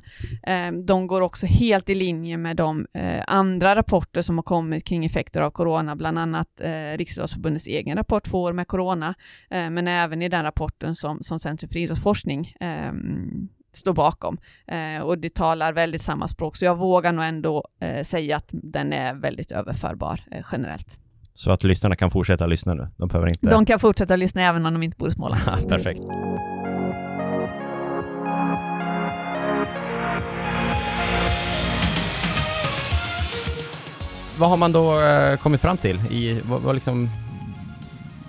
Uh, 0.48 0.78
de 0.84 1.06
går 1.06 1.20
också 1.20 1.46
helt 1.46 1.88
i 1.88 1.94
linje 1.94 2.36
med 2.36 2.56
de 2.56 2.86
andra 3.26 3.76
rapporter 3.76 4.22
som 4.22 4.38
har 4.38 4.42
kommit 4.42 4.84
kring 4.84 5.04
effekter 5.04 5.40
av 5.40 5.50
corona, 5.50 5.96
bland 5.96 6.18
annat 6.18 6.48
uh, 6.64 6.96
Riksidrottsförbundets 6.98 7.66
egen 7.66 7.96
rapport 7.96 8.24
Två 8.24 8.42
år 8.42 8.52
med 8.52 8.68
corona, 8.68 9.14
men 9.50 9.88
även 9.88 10.22
i 10.22 10.28
den 10.28 10.42
rapporten 10.42 10.96
som, 10.96 11.22
som 11.22 11.40
Centrum 11.40 11.70
för 11.70 11.78
idrottsforskning 11.78 12.54
ehm, 12.60 13.48
står 13.72 13.92
bakom. 13.92 14.38
Eh, 14.66 15.02
och 15.02 15.18
det 15.18 15.34
talar 15.34 15.72
väldigt 15.72 16.02
samma 16.02 16.28
språk, 16.28 16.56
så 16.56 16.64
jag 16.64 16.76
vågar 16.76 17.12
nog 17.12 17.24
ändå 17.24 17.64
eh, 17.80 18.04
säga 18.04 18.36
att 18.36 18.48
den 18.52 18.92
är 18.92 19.14
väldigt 19.14 19.52
överförbar 19.52 20.20
eh, 20.30 20.44
generellt. 20.52 20.98
Så 21.34 21.50
att 21.50 21.64
lyssnarna 21.64 21.96
kan 21.96 22.10
fortsätta 22.10 22.46
lyssna 22.46 22.74
nu? 22.74 22.88
De 22.96 23.08
behöver 23.08 23.28
inte... 23.28 23.50
De 23.50 23.66
kan 23.66 23.78
fortsätta 23.78 24.16
lyssna 24.16 24.42
även 24.42 24.66
om 24.66 24.72
de 24.72 24.82
inte 24.82 24.96
bor 24.96 25.08
i 25.08 25.12
Småland. 25.12 25.42
Perfekt. 25.68 26.00
Vad 34.38 34.48
har 34.48 34.56
man 34.56 34.72
då 34.72 35.00
eh, 35.00 35.36
kommit 35.36 35.60
fram 35.60 35.76
till? 35.76 36.00
I, 36.10 36.40
vad, 36.48 36.60
vad 36.60 36.74
liksom, 36.74 37.10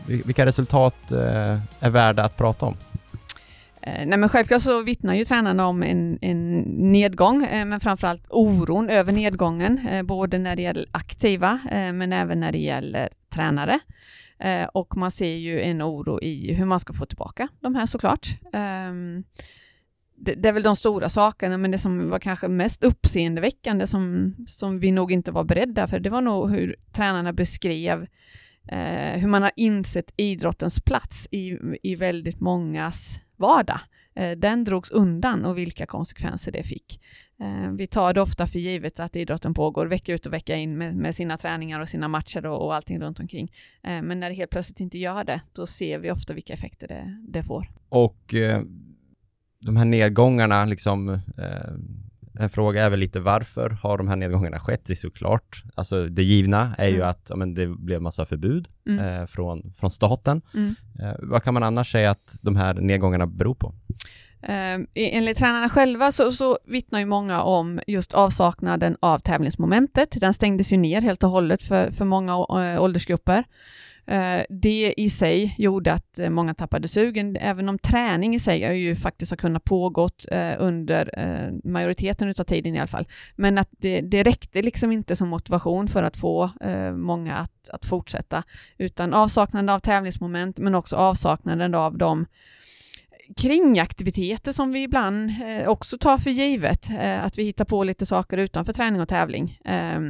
vilka 0.05 0.45
resultat 0.45 1.11
eh, 1.11 1.59
är 1.79 1.89
värda 1.89 2.23
att 2.23 2.37
prata 2.37 2.65
om? 2.65 2.75
Eh, 3.83 4.05
nej 4.05 4.17
men 4.19 4.29
självklart 4.29 4.61
så 4.61 4.81
vittnar 4.81 5.13
ju 5.13 5.25
tränarna 5.25 5.67
om 5.67 5.83
en, 5.83 6.19
en 6.21 6.59
nedgång, 6.91 7.43
eh, 7.43 7.65
men 7.65 7.79
framförallt 7.79 8.27
oron 8.29 8.89
över 8.89 9.11
nedgången, 9.11 9.87
eh, 9.87 10.03
både 10.03 10.37
när 10.37 10.55
det 10.55 10.61
gäller 10.61 10.85
aktiva, 10.91 11.59
men 11.71 12.13
även 12.13 12.39
när 12.39 12.51
det 12.51 12.57
gäller 12.57 13.09
tränare. 13.29 13.79
Och 14.73 14.97
man 14.97 15.11
ser 15.11 15.35
ju 15.35 15.61
en 15.61 15.81
oro 15.81 16.21
i 16.21 16.53
hur 16.53 16.65
man 16.65 16.79
ska 16.79 16.93
få 16.93 17.05
tillbaka 17.05 17.47
de 17.59 17.75
här 17.75 17.85
såklart. 17.85 18.27
Ehm, 18.53 19.23
det, 20.15 20.33
det, 20.33 20.49
är 20.49 20.53
väl 20.53 20.63
de 20.63 20.75
stora 20.75 21.09
sakerna, 21.09 21.57
men 21.57 21.71
det 21.71 21.77
som 21.77 22.09
var 22.09 22.19
kanske 22.19 22.47
mest 22.47 22.83
uppseendeväckande 22.83 23.87
som, 23.87 24.35
som 24.47 24.79
vi 24.79 24.91
nog 24.91 25.11
inte 25.11 25.31
var 25.31 25.43
beredda 25.43 25.87
för, 25.87 25.99
det 25.99 26.09
var 26.09 26.21
nog 26.21 26.51
hur 26.51 26.75
tränarna 26.91 27.33
beskrev 27.33 28.07
hur 29.15 29.27
man 29.27 29.41
har 29.41 29.51
insett 29.55 30.13
idrottens 30.17 30.79
plats 30.81 31.27
i, 31.31 31.57
i 31.83 31.95
väldigt 31.95 32.39
mångas 32.39 33.19
vardag. 33.41 33.79
Eh, 34.15 34.31
den 34.31 34.63
drogs 34.63 34.91
undan 34.91 35.45
och 35.45 35.57
vilka 35.57 35.85
konsekvenser 35.85 36.51
det 36.51 36.63
fick. 36.63 37.01
Eh, 37.39 37.71
vi 37.71 37.87
tar 37.87 38.13
det 38.13 38.21
ofta 38.21 38.47
för 38.47 38.59
givet 38.59 38.99
att 38.99 39.15
idrotten 39.15 39.53
pågår 39.53 39.85
vecka 39.85 40.13
ut 40.13 40.25
och 40.25 40.33
vecka 40.33 40.55
in 40.55 40.77
med, 40.77 40.95
med 40.95 41.15
sina 41.15 41.37
träningar 41.37 41.79
och 41.79 41.89
sina 41.89 42.07
matcher 42.07 42.45
och, 42.45 42.65
och 42.65 42.75
allting 42.75 42.99
runt 42.99 43.19
omkring. 43.19 43.51
Eh, 43.83 44.01
men 44.01 44.19
när 44.19 44.29
det 44.29 44.35
helt 44.35 44.51
plötsligt 44.51 44.79
inte 44.79 44.97
gör 44.97 45.23
det, 45.23 45.41
då 45.53 45.65
ser 45.65 45.99
vi 45.99 46.11
ofta 46.11 46.33
vilka 46.33 46.53
effekter 46.53 46.87
det, 46.87 47.17
det 47.27 47.43
får. 47.43 47.67
Och 47.89 48.33
eh, 48.33 48.61
de 49.59 49.77
här 49.77 49.85
nedgångarna, 49.85 50.65
liksom, 50.65 51.09
eh, 51.09 51.73
en 52.39 52.49
fråga 52.49 52.83
är 52.83 52.89
väl 52.89 52.99
lite 52.99 53.19
varför 53.19 53.69
har 53.69 53.97
de 53.97 54.07
här 54.07 54.15
nedgångarna 54.15 54.59
skett? 54.59 54.85
Det 54.85 54.93
är 54.93 54.95
såklart, 54.95 55.63
alltså 55.75 56.05
det 56.05 56.23
givna 56.23 56.75
är 56.77 56.87
ju 56.87 56.95
mm. 56.95 57.09
att 57.09 57.25
ja, 57.29 57.35
men 57.35 57.53
det 57.53 57.67
blev 57.67 58.01
massa 58.01 58.25
förbud 58.25 58.67
mm. 58.87 59.05
eh, 59.05 59.25
från, 59.25 59.73
från 59.77 59.91
staten. 59.91 60.41
Mm. 60.53 60.75
Eh, 60.99 61.15
vad 61.19 61.43
kan 61.43 61.53
man 61.53 61.63
annars 61.63 61.91
säga 61.91 62.11
att 62.11 62.37
de 62.41 62.55
här 62.55 62.73
nedgångarna 62.73 63.27
beror 63.27 63.55
på? 63.55 63.73
Eh, 64.43 64.79
enligt 64.95 65.37
tränarna 65.37 65.69
själva 65.69 66.11
så, 66.11 66.31
så 66.31 66.59
vittnar 66.65 66.99
ju 66.99 67.05
många 67.05 67.41
om 67.41 67.81
just 67.87 68.13
avsaknaden 68.13 68.97
av 68.99 69.19
tävlingsmomentet. 69.19 70.21
Den 70.21 70.33
stängdes 70.33 70.73
ju 70.73 70.77
ner 70.77 71.01
helt 71.01 71.23
och 71.23 71.29
hållet 71.29 71.63
för, 71.63 71.91
för 71.91 72.05
många 72.05 72.31
eh, 72.33 72.83
åldersgrupper. 72.83 73.43
Eh, 74.05 74.41
det 74.49 74.93
i 74.97 75.09
sig 75.09 75.55
gjorde 75.57 75.93
att 75.93 76.19
eh, 76.19 76.29
många 76.29 76.53
tappade 76.53 76.87
sugen, 76.87 77.35
även 77.35 77.69
om 77.69 77.79
träning 77.79 78.35
i 78.35 78.39
sig 78.39 78.77
ju 78.77 78.95
faktiskt 78.95 79.31
har 79.31 79.37
kunnat 79.37 79.63
pågått 79.63 80.25
eh, 80.31 80.53
under 80.59 81.19
eh, 81.19 81.71
majoriteten 81.71 82.33
av 82.39 82.43
tiden 82.43 82.75
i 82.75 82.79
alla 82.79 82.87
fall. 82.87 83.07
Men 83.35 83.57
att 83.57 83.69
det, 83.71 84.01
det 84.01 84.23
räckte 84.23 84.61
liksom 84.61 84.91
inte 84.91 85.15
som 85.15 85.29
motivation 85.29 85.87
för 85.87 86.03
att 86.03 86.17
få 86.17 86.49
många 86.93 87.35
att, 87.35 87.69
att 87.69 87.85
fortsätta, 87.85 88.43
utan 88.77 89.13
avsaknaden 89.13 89.69
av 89.69 89.79
tävlingsmoment, 89.79 90.57
men 90.57 90.75
också 90.75 90.95
avsaknaden 90.95 91.75
av 91.75 91.97
de 91.97 92.25
kringaktiviteter 93.37 94.51
som 94.51 94.71
vi 94.71 94.83
ibland 94.83 95.29
eh, 95.29 95.67
också 95.67 95.97
tar 95.97 96.17
för 96.17 96.29
givet, 96.29 96.89
eh, 96.89 97.23
att 97.23 97.37
vi 97.37 97.43
hittar 97.43 97.65
på 97.65 97.83
lite 97.83 98.05
saker 98.05 98.37
utanför 98.37 98.73
träning 98.73 99.01
och 99.01 99.09
tävling. 99.09 99.59
Eh, 99.65 100.01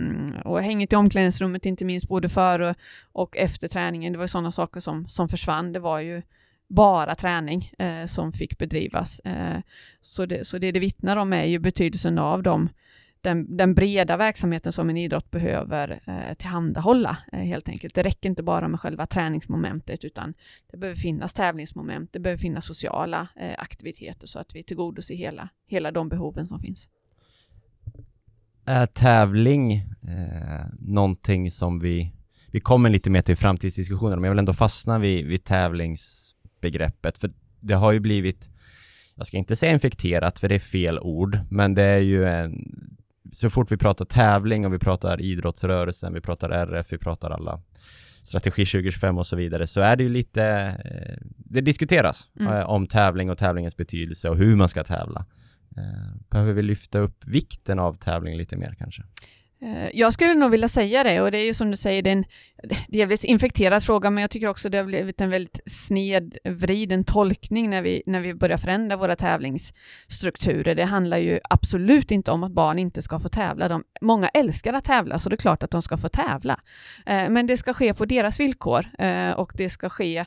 och 0.45 0.61
hänget 0.61 0.93
i 0.93 0.95
omklädningsrummet, 0.95 1.65
inte 1.65 1.85
minst 1.85 2.07
både 2.07 2.29
före 2.29 2.75
och 3.11 3.37
efter 3.37 3.67
träningen, 3.67 4.13
det 4.13 4.19
var 4.19 4.27
sådana 4.27 4.51
saker 4.51 4.79
som, 4.79 5.07
som 5.09 5.29
försvann. 5.29 5.73
Det 5.73 5.79
var 5.79 5.99
ju 5.99 6.21
bara 6.67 7.15
träning 7.15 7.71
eh, 7.79 8.05
som 8.05 8.33
fick 8.33 8.57
bedrivas. 8.57 9.19
Eh, 9.19 9.59
så, 10.01 10.25
det, 10.25 10.47
så 10.47 10.57
det 10.57 10.71
det 10.71 10.79
vittnar 10.79 11.17
om 11.17 11.33
är 11.33 11.45
ju 11.45 11.59
betydelsen 11.59 12.17
av 12.17 12.43
de 12.43 12.69
den, 13.21 13.57
den, 13.57 13.73
breda 13.73 14.17
verksamheten 14.17 14.71
som 14.71 14.89
en 14.89 14.97
idrott 14.97 15.31
behöver 15.31 16.01
eh, 16.07 16.33
tillhandahålla 16.33 17.17
eh, 17.31 17.39
helt 17.39 17.69
enkelt. 17.69 17.95
Det 17.95 18.03
räcker 18.03 18.29
inte 18.29 18.43
bara 18.43 18.67
med 18.67 18.79
själva 18.79 19.07
träningsmomentet 19.07 20.03
utan 20.05 20.33
det 20.71 20.77
behöver 20.77 20.99
finnas 20.99 21.33
tävlingsmoment, 21.33 22.13
det 22.13 22.19
behöver 22.19 22.39
finnas 22.39 22.65
sociala 22.65 23.27
eh, 23.35 23.55
aktiviteter 23.57 24.27
så 24.27 24.39
att 24.39 24.55
vi 24.55 24.63
tillgodoser 24.63 25.15
hela, 25.15 25.49
hela 25.67 25.91
de 25.91 26.09
behoven 26.09 26.47
som 26.47 26.59
finns. 26.59 26.87
Är 28.65 28.85
tävling 28.85 29.73
eh, 29.73 30.65
någonting 30.79 31.51
som 31.51 31.79
vi, 31.79 32.13
vi 32.51 32.59
kommer 32.59 32.89
lite 32.89 33.09
mer 33.09 33.21
till 33.21 33.37
framtidsdiskussioner 33.37 34.15
men 34.15 34.23
jag 34.23 34.31
vill 34.31 34.39
ändå 34.39 34.53
fastna 34.53 34.99
vid, 34.99 35.25
vid 35.25 35.43
tävlingsbegreppet 35.43 37.17
för 37.17 37.31
det 37.59 37.73
har 37.73 37.91
ju 37.91 37.99
blivit 37.99 38.51
jag 39.15 39.27
ska 39.27 39.37
inte 39.37 39.55
säga 39.55 39.71
infekterat 39.71 40.39
för 40.39 40.49
det 40.49 40.55
är 40.55 40.59
fel 40.59 40.99
ord, 40.99 41.39
men 41.49 41.73
det 41.73 41.83
är 41.83 41.99
ju 41.99 42.25
en, 42.25 42.75
så 43.31 43.49
fort 43.49 43.71
vi 43.71 43.77
pratar 43.77 44.05
tävling 44.05 44.65
och 44.65 44.73
vi 44.73 44.79
pratar 44.79 45.21
idrottsrörelsen, 45.21 46.13
vi 46.13 46.21
pratar 46.21 46.49
RF, 46.49 46.93
vi 46.93 46.97
pratar 46.97 47.31
alla 47.31 47.61
strategi 48.23 48.65
2025 48.65 49.17
och 49.17 49.27
så 49.27 49.35
vidare, 49.35 49.67
så 49.67 49.81
är 49.81 49.95
det 49.95 50.03
ju 50.03 50.09
lite, 50.09 50.43
eh, 50.85 51.17
det 51.37 51.61
diskuteras 51.61 52.27
mm. 52.39 52.53
Eh, 52.53 52.69
om 52.69 52.87
tävling 52.87 53.29
och 53.29 53.37
tävlingens 53.37 53.77
betydelse 53.77 54.29
och 54.29 54.37
hur 54.37 54.55
man 54.55 54.69
ska 54.69 54.83
tävla. 54.83 55.25
Eh, 55.77 56.15
behöver 56.29 56.53
vi 56.53 56.61
lyfta 56.61 56.99
upp 56.99 57.27
vikten 57.27 57.79
av 57.79 57.93
tävling 57.93 58.37
lite 58.37 58.57
mer 58.57 58.75
kanske? 58.79 59.03
Jag 59.93 60.13
skulle 60.13 60.33
nog 60.33 60.51
vilja 60.51 60.67
säga 60.67 61.03
det 61.03 61.21
och 61.21 61.31
det 61.31 61.37
är 61.37 61.45
ju 61.45 61.53
som 61.53 61.71
du 61.71 61.77
säger, 61.77 62.01
det 62.01 62.09
är 62.09 62.15
en 62.15 62.25
delvis 62.87 63.25
infekterad 63.25 63.83
fråga, 63.83 64.09
men 64.09 64.21
jag 64.21 64.31
tycker 64.31 64.47
också 64.47 64.69
det 64.69 64.77
har 64.77 64.85
blivit 64.85 65.21
en 65.21 65.29
väldigt 65.29 65.59
snedvriden 65.65 67.03
tolkning 67.03 67.69
när 67.69 67.81
vi, 67.81 68.03
när 68.05 68.19
vi 68.19 68.33
börjar 68.33 68.57
förändra 68.57 68.97
våra 68.97 69.15
tävlingsstrukturer. 69.15 70.75
Det 70.75 70.85
handlar 70.85 71.17
ju 71.17 71.39
absolut 71.49 72.11
inte 72.11 72.31
om 72.31 72.43
att 72.43 72.51
barn 72.51 72.79
inte 72.79 73.01
ska 73.01 73.19
få 73.19 73.29
tävla. 73.29 73.67
De, 73.67 73.83
många 74.01 74.27
älskar 74.27 74.73
att 74.73 74.85
tävla, 74.85 75.19
så 75.19 75.29
det 75.29 75.35
är 75.35 75.37
klart 75.37 75.63
att 75.63 75.71
de 75.71 75.81
ska 75.81 75.97
få 75.97 76.09
tävla. 76.09 76.59
Eh, 77.05 77.29
men 77.29 77.47
det 77.47 77.57
ska 77.57 77.73
ske 77.73 77.93
på 77.93 78.05
deras 78.05 78.39
villkor 78.39 78.85
eh, 78.99 79.31
och 79.31 79.51
det 79.55 79.69
ska 79.69 79.89
ske 79.89 80.25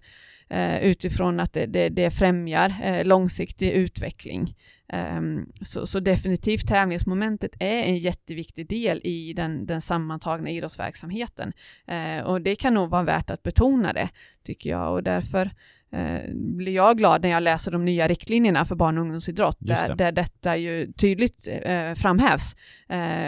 eh, 0.49 0.79
utifrån 0.79 1.41
att 1.41 1.53
det, 1.53 1.67
det, 1.67 1.89
det 1.89 2.11
främjar 2.11 2.75
eh, 2.83 3.05
långsiktig 3.05 3.71
utveckling. 3.71 4.55
Um, 4.93 5.53
så, 5.63 5.87
så, 5.87 6.01
definitivt 6.01 6.69
tävlingsmomentet 6.69 7.57
är 7.61 7.83
en 7.83 7.99
jätteviktig 7.99 8.69
del 8.69 9.01
i 9.05 9.33
den, 9.33 9.67
den 9.67 9.81
sammantagna 9.81 10.51
idrottsverksamheten. 10.51 11.53
Uh, 11.89 12.24
och 12.25 12.41
det 12.41 12.57
kan 12.57 12.75
nog 12.75 12.91
vara 12.91 13.03
värt 13.03 13.31
att 13.31 13.43
betona 13.43 13.93
det, 13.93 14.09
tycker 14.45 14.71
jag. 14.71 14.93
Och 14.93 15.03
därför 15.03 15.51
uh, 15.95 16.35
blir 16.35 16.73
jag 16.73 16.99
glad 16.99 17.23
när 17.23 17.29
jag 17.29 17.43
läser 17.43 17.71
de 17.71 17.85
nya 17.85 18.09
riktlinjerna 18.09 18.65
för 18.65 18.75
barn 18.75 18.99
och 18.99 19.03
ungdomsidrott, 19.03 19.57
där, 19.61 19.89
det. 19.89 19.95
där 19.95 20.13
detta 20.13 20.57
ju 20.57 20.93
tydligt 20.93 21.49
uh, 21.49 21.95
framhävs. 21.95 22.57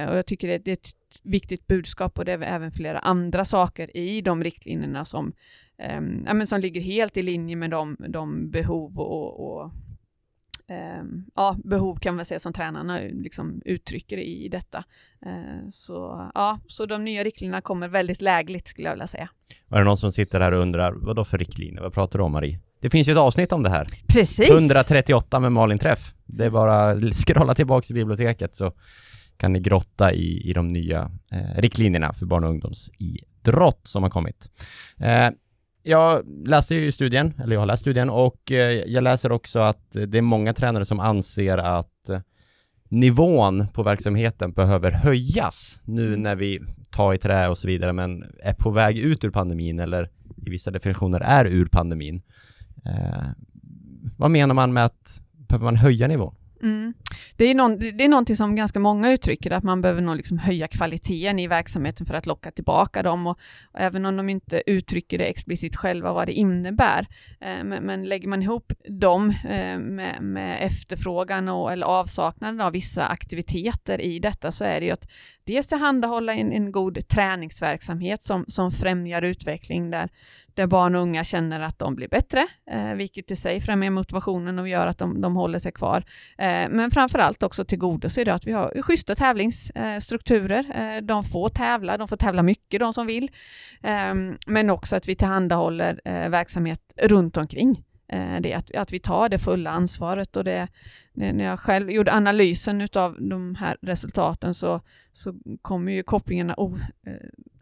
och 0.08 0.16
jag 0.18 0.26
tycker 0.26 0.48
det, 0.48 0.58
det, 0.58 0.70
är 0.70 0.76
ett 0.76 1.20
viktigt 1.22 1.66
budskap 1.66 2.18
och 2.18 2.24
det 2.24 2.32
är 2.32 2.42
även 2.42 2.72
flera 2.72 2.98
andra 2.98 3.44
saker 3.44 3.96
i 3.96 4.20
de 4.20 4.44
riktlinjerna 4.44 5.04
som, 5.04 5.32
um, 5.98 6.22
ja, 6.26 6.34
men 6.34 6.46
som 6.46 6.60
ligger 6.60 6.80
helt 6.80 7.16
i 7.16 7.22
linje 7.22 7.56
med 7.56 7.70
de, 7.70 7.96
de 8.08 8.50
behov 8.50 8.98
och, 8.98 9.40
och 9.40 9.70
eh, 10.70 11.04
ja, 11.34 11.56
behov 11.64 11.96
kan 11.96 12.16
man 12.16 12.24
säga 12.24 12.40
som 12.40 12.52
tränarna 12.52 12.98
liksom 12.98 13.62
uttrycker 13.64 14.16
i 14.18 14.48
detta. 14.48 14.84
Eh, 15.26 15.68
så 15.70 16.30
ja, 16.34 16.60
så 16.66 16.86
de 16.86 17.04
nya 17.04 17.24
riktlinjerna 17.24 17.60
kommer 17.60 17.88
väldigt 17.88 18.22
lägligt 18.22 18.68
skulle 18.68 18.88
jag 18.88 18.94
vilja 18.94 19.06
säga. 19.06 19.28
Är 19.70 19.78
det 19.78 19.84
någon 19.84 19.96
som 19.96 20.12
sitter 20.12 20.40
här 20.40 20.52
och 20.52 20.62
undrar, 20.62 20.92
vad 20.92 21.16
då 21.16 21.24
för 21.24 21.38
riktlinjer? 21.38 21.82
Vad 21.82 21.92
pratar 21.92 22.18
du 22.18 22.24
om 22.24 22.32
Marie? 22.32 22.58
Det 22.80 22.90
finns 22.90 23.08
ju 23.08 23.12
ett 23.12 23.18
avsnitt 23.18 23.52
om 23.52 23.62
det 23.62 23.70
här. 23.70 23.86
Precis! 24.06 24.50
138 24.50 25.40
med 25.40 25.52
Malin 25.52 25.78
Träff. 25.78 26.14
Det 26.24 26.44
är 26.44 26.50
bara 26.50 26.90
att 26.90 27.14
scrolla 27.14 27.54
tillbaka 27.54 27.84
till 27.84 27.94
biblioteket 27.94 28.54
så 28.54 28.72
kan 29.36 29.52
ni 29.52 29.60
grotta 29.60 30.12
i, 30.12 30.50
i 30.50 30.52
de 30.52 30.68
nya 30.68 31.10
eh, 31.32 31.60
riktlinjerna 31.60 32.12
för 32.12 32.26
barn 32.26 32.44
och 32.44 32.50
ungdomsidrott 32.50 33.80
som 33.82 34.02
har 34.02 34.10
kommit. 34.10 34.50
Eh, 34.98 35.28
jag 35.86 36.22
läste 36.46 36.74
ju 36.74 36.92
studien, 36.92 37.34
eller 37.42 37.54
jag 37.54 37.60
har 37.60 37.66
läst 37.66 37.80
studien 37.80 38.10
och 38.10 38.52
eh, 38.52 38.70
jag 38.86 39.04
läser 39.04 39.32
också 39.32 39.58
att 39.58 39.92
det 39.92 40.18
är 40.18 40.22
många 40.22 40.52
tränare 40.52 40.84
som 40.84 41.00
anser 41.00 41.58
att 41.58 42.08
eh, 42.08 42.20
nivån 42.88 43.66
på 43.72 43.82
verksamheten 43.82 44.52
behöver 44.52 44.92
höjas 44.92 45.80
nu 45.84 46.06
mm. 46.06 46.22
när 46.22 46.36
vi 46.36 46.60
tar 46.90 47.14
i 47.14 47.18
trä 47.18 47.48
och 47.48 47.58
så 47.58 47.66
vidare 47.66 47.92
men 47.92 48.24
är 48.42 48.54
på 48.54 48.70
väg 48.70 48.98
ut 48.98 49.24
ur 49.24 49.30
pandemin 49.30 49.80
eller 49.80 50.10
i 50.36 50.50
vissa 50.50 50.70
definitioner 50.70 51.20
är 51.20 51.44
ur 51.44 51.66
pandemin. 51.66 52.22
Eh, 52.84 53.24
vad 54.18 54.30
menar 54.30 54.54
man 54.54 54.72
med 54.72 54.84
att 54.84 55.20
behöver 55.48 55.64
man 55.64 55.76
höja 55.76 56.08
nivån? 56.08 56.34
Mm. 56.62 56.94
Det, 57.36 57.44
är 57.44 57.54
någon, 57.54 57.78
det 57.78 58.04
är 58.04 58.08
någonting 58.08 58.36
som 58.36 58.56
ganska 58.56 58.80
många 58.80 59.12
uttrycker, 59.12 59.50
att 59.50 59.64
man 59.64 59.80
behöver 59.80 60.02
nog 60.02 60.16
liksom 60.16 60.38
höja 60.38 60.68
kvaliteten 60.68 61.38
i 61.38 61.46
verksamheten 61.46 62.06
för 62.06 62.14
att 62.14 62.26
locka 62.26 62.50
tillbaka 62.50 63.02
dem. 63.02 63.26
Och, 63.26 63.38
och 63.72 63.80
även 63.80 64.06
om 64.06 64.16
de 64.16 64.28
inte 64.28 64.62
uttrycker 64.66 65.18
det 65.18 65.24
explicit 65.24 65.76
själva 65.76 66.12
vad 66.12 66.28
det 66.28 66.32
innebär. 66.32 67.06
Eh, 67.40 67.64
men, 67.64 67.82
men, 67.82 68.04
lägger 68.04 68.28
man 68.28 68.42
ihop 68.42 68.72
dem 68.88 69.30
eh, 69.30 69.78
med, 69.78 70.22
med, 70.22 70.66
efterfrågan 70.66 71.48
och, 71.48 71.72
eller 71.72 71.86
avsaknaden 71.86 72.60
av 72.60 72.72
vissa 72.72 73.06
aktiviteter 73.06 74.00
i 74.00 74.18
detta 74.18 74.52
så 74.52 74.64
är 74.64 74.80
det 74.80 74.86
ju 74.86 74.92
att 74.92 75.08
dels 75.44 75.66
tillhandahålla 75.66 76.34
en, 76.34 76.52
en 76.52 76.72
god 76.72 77.08
träningsverksamhet 77.08 78.22
som, 78.22 78.44
som 78.48 78.72
främjar 78.72 79.22
utveckling 79.22 79.90
där, 79.90 80.08
där 80.54 80.66
barn 80.66 80.94
och 80.94 81.02
unga 81.02 81.24
känner 81.24 81.60
att 81.60 81.78
de 81.78 81.94
blir 81.94 82.08
bättre, 82.08 82.46
eh, 82.70 82.92
vilket 82.92 83.30
i 83.30 83.36
sig 83.36 83.60
främjar 83.60 83.90
motivationen 83.90 84.58
och 84.58 84.68
gör 84.68 84.86
att 84.86 84.98
de, 84.98 85.20
de 85.20 85.36
håller 85.36 85.58
sig 85.58 85.72
kvar. 85.72 86.04
Eh, 86.46 86.68
men 86.68 86.90
framför 86.90 87.18
allt 87.18 87.42
också 87.42 87.64
tillgodoser 87.64 88.24
det 88.24 88.34
att 88.34 88.46
vi 88.46 88.52
har 88.52 88.82
schyssta 88.82 89.14
tävlingsstrukturer. 89.14 90.66
Eh, 90.74 91.02
de 91.02 91.24
får 91.24 91.48
tävla, 91.48 91.96
de 91.96 92.08
får 92.08 92.16
tävla 92.16 92.42
mycket, 92.42 92.80
de 92.80 92.92
som 92.92 93.06
vill. 93.06 93.30
Ehm, 93.82 94.38
men 94.46 94.70
också 94.70 94.96
att 94.96 95.08
vi 95.08 95.16
tillhandahåller 95.16 96.00
eh, 96.04 96.28
verksamhet 96.28 96.80
runt 96.96 97.36
omkring 97.36 97.82
det, 98.40 98.54
att, 98.54 98.74
att 98.74 98.92
vi 98.92 98.98
tar 98.98 99.28
det 99.28 99.38
fulla 99.38 99.70
ansvaret 99.70 100.36
och 100.36 100.44
det, 100.44 100.68
när 101.12 101.44
jag 101.44 101.60
själv 101.60 101.90
gjorde 101.90 102.12
analysen 102.12 102.88
av 102.94 103.16
de 103.20 103.54
här 103.54 103.76
resultaten 103.82 104.54
så, 104.54 104.80
så 105.12 105.34
kommer 105.62 105.92
ju 105.92 106.02
kopplingarna 106.02 106.54
o, 106.56 106.78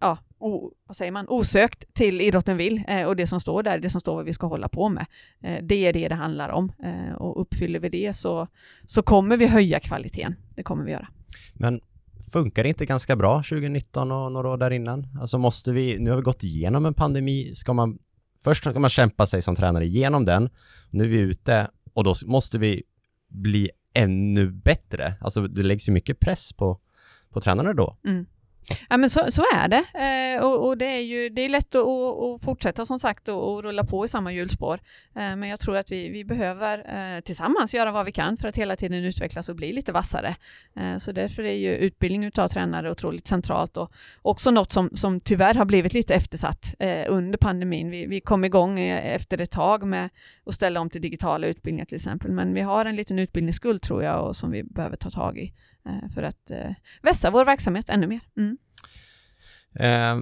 ja, 0.01 0.19
o, 0.45 0.73
vad 0.87 0.97
säger 0.97 1.13
man, 1.13 1.29
osökt 1.29 1.95
till 1.95 2.21
idrotten 2.21 2.57
vill 2.57 2.83
eh, 2.89 3.03
och 3.03 3.17
det 3.17 3.27
som 3.27 3.41
står 3.41 3.63
där, 3.63 3.79
det 3.79 3.91
som 3.91 4.01
står 4.01 4.15
vad 4.15 4.25
vi 4.25 4.33
ska 4.33 4.47
hålla 4.47 4.69
på 4.69 4.89
med. 4.89 5.07
Eh, 5.41 5.65
det 5.65 5.75
är 5.75 5.93
det 5.93 6.09
det 6.09 6.15
handlar 6.15 6.49
om 6.49 6.73
eh, 6.85 7.15
och 7.15 7.41
uppfyller 7.41 7.81
vi 7.81 7.89
det 7.89 8.17
så, 8.17 8.49
så 8.87 9.03
kommer 9.03 9.37
vi 9.37 9.47
höja 9.47 9.81
kvaliteten. 9.81 10.35
Det 10.55 10.63
kommer 10.63 10.85
vi 10.85 10.93
göra. 10.93 11.09
Men 11.53 11.81
funkar 12.33 12.63
det 12.63 12.69
inte 12.69 12.87
ganska 12.87 13.17
bra 13.17 13.37
2019 13.37 14.13
och 14.13 14.33
några 14.33 14.49
år 14.49 14.57
där 14.57 14.71
innan? 14.71 15.07
Alltså 15.21 15.39
måste 15.39 15.73
vi, 15.73 15.99
nu 15.99 16.11
har 16.11 16.17
vi 16.17 16.23
gått 16.23 16.43
igenom 16.43 16.87
en 16.87 16.95
pandemi, 16.95 17.55
ska 17.55 17.73
man 17.73 17.99
Först 18.45 18.65
ska 18.65 18.79
man 18.79 18.91
kämpa 18.91 19.27
sig 19.27 19.43
som 19.43 19.57
tränare 19.57 19.85
igenom 19.85 20.25
den, 20.25 20.51
nu 20.91 21.05
är 21.05 21.09
vi 21.09 21.19
ute 21.19 21.69
och 21.95 22.05
då 22.05 22.15
måste 22.27 22.59
vi 22.59 22.83
bli 23.29 23.71
ännu 23.95 24.51
bättre. 24.51 25.15
Alltså 25.21 25.47
det 25.47 25.63
läggs 25.63 25.89
ju 25.89 25.93
mycket 25.93 26.21
press 26.21 26.53
på, 26.53 26.81
på 27.31 27.41
tränarna 27.41 27.73
då. 27.73 27.97
Mm. 28.05 28.27
Ja 28.89 28.97
men 28.97 29.11
så, 29.11 29.31
så 29.31 29.43
är 29.55 29.69
det. 29.69 29.85
Eh, 29.95 30.45
och, 30.45 30.67
och, 30.69 30.79
det 30.79 30.87
är 30.87 31.01
ju 31.01 31.29
det 31.29 31.43
är 31.43 31.49
lätt 31.49 31.75
att, 31.75 31.87
att, 31.87 32.43
fortsätta 32.43 32.87
som 32.87 32.99
sagt 32.99 33.29
och, 33.29 33.53
och, 33.53 33.63
rulla 33.63 33.85
på 33.85 34.05
i 34.05 34.09
samma 34.09 34.33
hjulspår. 34.33 34.81
Eh, 35.15 35.37
men 35.37 35.49
jag 35.49 35.61
tror 35.61 35.77
att 35.77 35.93
vi, 35.93 36.09
vi 36.09 36.25
behöver 36.25 36.79
eh, 37.17 37.21
tillsammans 37.21 37.75
göra 37.75 37.93
vad 37.93 38.07
vi 38.07 38.13
kan 38.13 38.37
för 38.37 38.49
att 38.49 38.57
hela 38.57 38.77
tiden 38.77 39.05
utvecklas 39.05 39.49
och 39.49 39.57
bli 39.57 39.73
lite 39.73 39.93
vassare. 39.93 40.37
Eh, 40.77 40.99
så 40.99 41.13
därför 41.13 41.43
är 41.43 41.53
ju 41.53 41.77
utbildning 41.77 42.25
utav 42.25 42.49
tränare 42.49 42.91
otroligt 42.91 43.27
centralt 43.27 43.77
och 43.77 43.93
också 44.23 44.51
något 44.51 44.73
som, 44.73 44.91
som 44.95 45.21
tyvärr 45.21 45.55
har 45.55 45.65
blivit 45.65 45.93
lite 45.95 46.15
eftersatt 46.15 46.75
eh, 46.79 47.05
under 47.09 47.39
pandemin. 47.39 47.91
Vi, 47.91 48.07
vi 48.07 48.21
kom 48.21 48.45
igång 48.45 48.81
eh, 48.81 49.15
efter 49.15 49.41
ett 49.41 49.51
tag 49.51 49.87
med 49.87 50.11
att 50.47 50.55
ställa 50.55 50.81
om 50.81 50.91
till 50.91 51.03
digitala 51.03 51.47
utbildningar 51.47 51.85
till 51.85 51.97
exempel. 51.97 52.33
Men 52.33 52.55
vi 52.55 52.61
har 52.61 52.85
en 52.85 52.97
liten 52.97 53.19
utbildningsskuld 53.19 53.83
tror 53.83 54.03
jag 54.03 54.29
och 54.29 54.37
som 54.37 54.51
vi 54.51 54.63
behöver 54.63 54.97
ta 54.97 55.11
tag 55.11 55.39
i. 55.39 55.53
Eh, 55.87 56.11
för 56.15 56.23
att 56.23 56.51
eh, 56.51 56.75
vässa 57.03 57.31
vår 57.31 57.45
verksamhet 57.45 57.89
ännu 57.89 58.07
mer. 58.07 58.21
Mm. 58.37 58.59
Eh, 59.75 60.17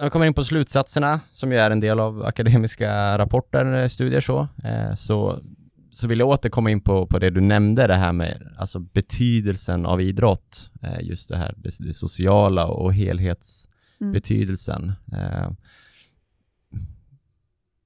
jag 0.00 0.12
kommer 0.12 0.26
in 0.26 0.34
på 0.34 0.44
slutsatserna 0.44 1.20
som 1.30 1.52
ju 1.52 1.58
är 1.58 1.70
en 1.70 1.80
del 1.80 2.00
av 2.00 2.24
akademiska 2.24 3.18
rapporter, 3.18 3.82
eh, 3.82 3.88
studier 3.88 4.20
så. 4.20 4.48
Eh, 4.64 4.94
så, 4.94 5.42
så 5.90 6.08
vill 6.08 6.18
jag 6.18 6.28
återkomma 6.28 6.70
in 6.70 6.80
på, 6.80 7.06
på 7.06 7.18
det 7.18 7.30
du 7.30 7.40
nämnde, 7.40 7.86
det 7.86 7.94
här 7.94 8.12
med 8.12 8.54
alltså 8.58 8.78
betydelsen 8.78 9.86
av 9.86 10.00
idrott. 10.00 10.70
Eh, 10.82 11.00
just 11.00 11.28
det 11.28 11.36
här, 11.36 11.54
det, 11.56 11.78
det 11.78 11.94
sociala 11.94 12.66
och 12.66 12.94
helhetsbetydelsen. 12.94 14.92
Mm. 15.12 15.56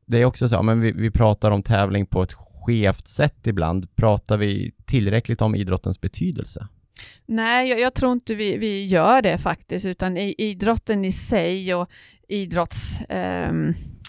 det 0.07 0.19
är 0.19 0.25
också 0.25 0.49
så, 0.49 0.63
men 0.63 0.81
vi, 0.81 0.93
vi 0.93 1.11
pratar 1.11 1.51
om 1.51 1.63
tävling 1.63 2.07
på 2.07 2.23
ett 2.23 2.33
skevt 2.33 3.09
sätt 3.09 3.47
ibland. 3.47 3.97
Pratar 3.97 4.37
vi 4.37 4.73
tillräckligt 4.85 5.43
om 5.43 5.55
idrottens 5.55 6.01
betydelse? 6.01 6.69
Nej, 7.27 7.69
jag, 7.69 7.81
jag, 7.81 7.95
tror 7.95 8.13
inte 8.13 8.35
vi, 8.35 8.57
vi 8.57 8.85
gör 8.85 9.23
det 9.23 9.39
faktiskt, 9.39 9.87
utan 9.87 10.17
i, 10.17 10.35
idrotten 10.39 11.05
i 11.05 11.13
sig 11.13 11.75
och 11.75 11.91
idrotts... 12.29 12.99
Um 13.09 13.75
Eh, 13.75 14.02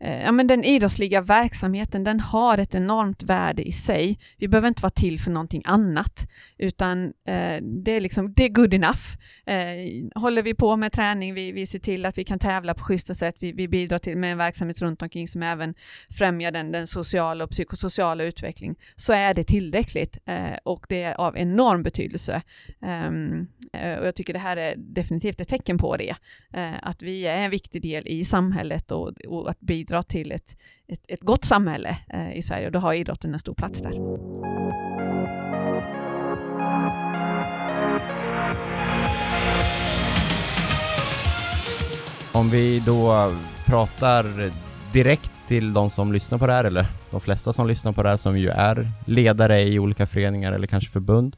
Eh, 0.00 0.22
ja, 0.22 0.32
men 0.32 0.46
den 0.46 0.64
idrottsliga 0.64 1.20
verksamheten, 1.20 2.04
den 2.04 2.20
har 2.20 2.58
ett 2.58 2.74
enormt 2.74 3.22
värde 3.22 3.62
i 3.62 3.72
sig. 3.72 4.18
Vi 4.38 4.48
behöver 4.48 4.68
inte 4.68 4.82
vara 4.82 4.90
till 4.90 5.20
för 5.20 5.30
någonting 5.30 5.62
annat, 5.64 6.28
utan 6.58 7.04
eh, 7.04 7.62
det, 7.62 7.92
är 7.92 8.00
liksom, 8.00 8.32
det 8.32 8.44
är 8.44 8.48
good 8.48 8.74
enough. 8.74 9.00
Eh, 9.46 10.20
håller 10.20 10.42
vi 10.42 10.54
på 10.54 10.76
med 10.76 10.92
träning, 10.92 11.34
vi, 11.34 11.52
vi 11.52 11.66
ser 11.66 11.78
till 11.78 12.06
att 12.06 12.18
vi 12.18 12.24
kan 12.24 12.38
tävla 12.38 12.74
på 12.74 12.84
schyssta 12.84 13.14
sätt, 13.14 13.36
vi, 13.38 13.52
vi 13.52 13.68
bidrar 13.68 13.98
till 13.98 14.16
med 14.16 14.32
en 14.32 14.38
verksamhet 14.38 14.82
runt 14.82 15.02
omkring 15.02 15.28
som 15.28 15.42
även 15.42 15.74
främjar 16.18 16.50
den, 16.50 16.72
den 16.72 16.86
sociala 16.86 17.44
och 17.44 17.50
psykosociala 17.50 18.24
utvecklingen, 18.24 18.76
så 18.96 19.12
är 19.12 19.34
det 19.34 19.44
tillräckligt 19.44 20.18
eh, 20.26 20.56
och 20.64 20.86
det 20.88 21.02
är 21.02 21.20
av 21.20 21.36
enorm 21.36 21.82
betydelse. 21.82 22.42
Ehm, 22.82 23.46
eh, 23.72 23.98
och 23.98 24.06
jag 24.06 24.14
tycker 24.14 24.32
det 24.32 24.38
här 24.38 24.56
är 24.56 24.74
definitivt 24.76 25.40
ett 25.40 25.48
tecken 25.48 25.78
på 25.78 25.96
det, 25.96 26.14
eh, 26.52 26.74
att 26.82 27.02
vi 27.02 27.26
är 27.26 27.36
en 27.36 27.50
viktig 27.50 27.82
del 27.82 28.08
i 28.08 28.24
samhället 28.24 28.90
och, 28.90 29.12
och 29.28 29.50
att 29.50 29.60
bidra 29.60 29.89
bidra 29.90 30.02
till 30.02 30.32
ett, 30.32 30.56
ett, 30.88 31.04
ett 31.08 31.20
gott 31.20 31.44
samhälle 31.44 31.98
eh, 32.08 32.36
i 32.36 32.42
Sverige 32.42 32.66
och 32.66 32.72
då 32.72 32.78
har 32.78 32.94
idrotten 32.94 33.32
en 33.32 33.38
stor 33.38 33.54
plats 33.54 33.82
där. 33.82 33.92
Om 42.32 42.50
vi 42.50 42.82
då 42.86 43.32
pratar 43.66 44.52
direkt 44.92 45.32
till 45.48 45.72
de 45.72 45.90
som 45.90 46.12
lyssnar 46.12 46.38
på 46.38 46.46
det 46.46 46.52
här, 46.52 46.64
eller 46.64 46.86
de 47.10 47.20
flesta 47.20 47.52
som 47.52 47.66
lyssnar 47.66 47.92
på 47.92 48.02
det 48.02 48.08
här 48.08 48.16
som 48.16 48.38
ju 48.38 48.48
är 48.48 48.90
ledare 49.06 49.62
i 49.62 49.78
olika 49.78 50.06
föreningar 50.06 50.52
eller 50.52 50.66
kanske 50.66 50.90
förbund. 50.90 51.36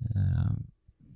Eh, 0.00 0.52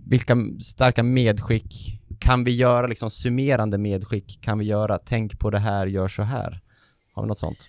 vilka 0.07 0.37
starka 0.63 1.03
medskick 1.03 2.01
kan 2.19 2.45
vi 2.45 2.51
göra, 2.51 2.87
liksom 2.87 3.11
summerande 3.11 3.79
medskick 3.79 4.39
kan 4.41 4.59
vi 4.59 4.65
göra? 4.65 4.99
Tänk 4.99 5.39
på 5.39 5.51
det 5.51 5.59
här, 5.59 5.87
gör 5.87 6.09
så 6.09 6.23
här. 6.23 6.64
Har 7.15 7.23
vi 7.23 7.29
något 7.29 7.39
sånt? 7.39 7.69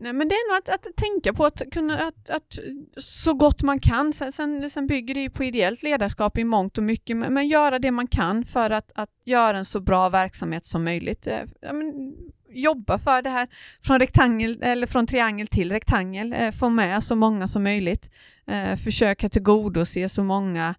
Nej, 0.00 0.12
men 0.12 0.28
det 0.28 0.34
är 0.34 0.52
nog 0.52 0.58
att, 0.58 0.68
att 0.68 0.96
tänka 0.96 1.32
på 1.32 1.46
att 1.46 1.62
kunna, 1.72 1.98
att, 1.98 2.30
att 2.30 2.58
så 2.96 3.34
gott 3.34 3.62
man 3.62 3.80
kan, 3.80 4.12
sen, 4.12 4.32
sen, 4.32 4.70
sen 4.70 4.86
bygger 4.86 5.14
det 5.14 5.20
ju 5.20 5.30
på 5.30 5.44
ideellt 5.44 5.82
ledarskap 5.82 6.38
i 6.38 6.44
mångt 6.44 6.78
och 6.78 6.84
mycket, 6.84 7.16
men, 7.16 7.34
men 7.34 7.48
göra 7.48 7.78
det 7.78 7.90
man 7.90 8.06
kan 8.06 8.44
för 8.44 8.70
att, 8.70 8.92
att 8.94 9.10
göra 9.24 9.58
en 9.58 9.64
så 9.64 9.80
bra 9.80 10.08
verksamhet 10.08 10.64
som 10.66 10.84
möjligt. 10.84 11.26
Eh, 11.26 11.40
ja, 11.60 11.72
men, 11.72 12.14
jobba 12.52 12.98
för 12.98 13.22
det 13.22 13.30
här 13.30 13.48
från 13.82 13.98
rektangel 13.98 14.62
eller 14.62 14.86
från 14.86 15.06
triangel 15.06 15.46
till 15.46 15.72
rektangel, 15.72 16.32
eh, 16.32 16.50
få 16.50 16.68
med 16.68 17.04
så 17.04 17.16
många 17.16 17.48
som 17.48 17.62
möjligt, 17.62 18.10
eh, 18.46 18.76
försöka 18.76 19.28
tillgodose 19.28 20.08
så 20.08 20.22
många 20.24 20.74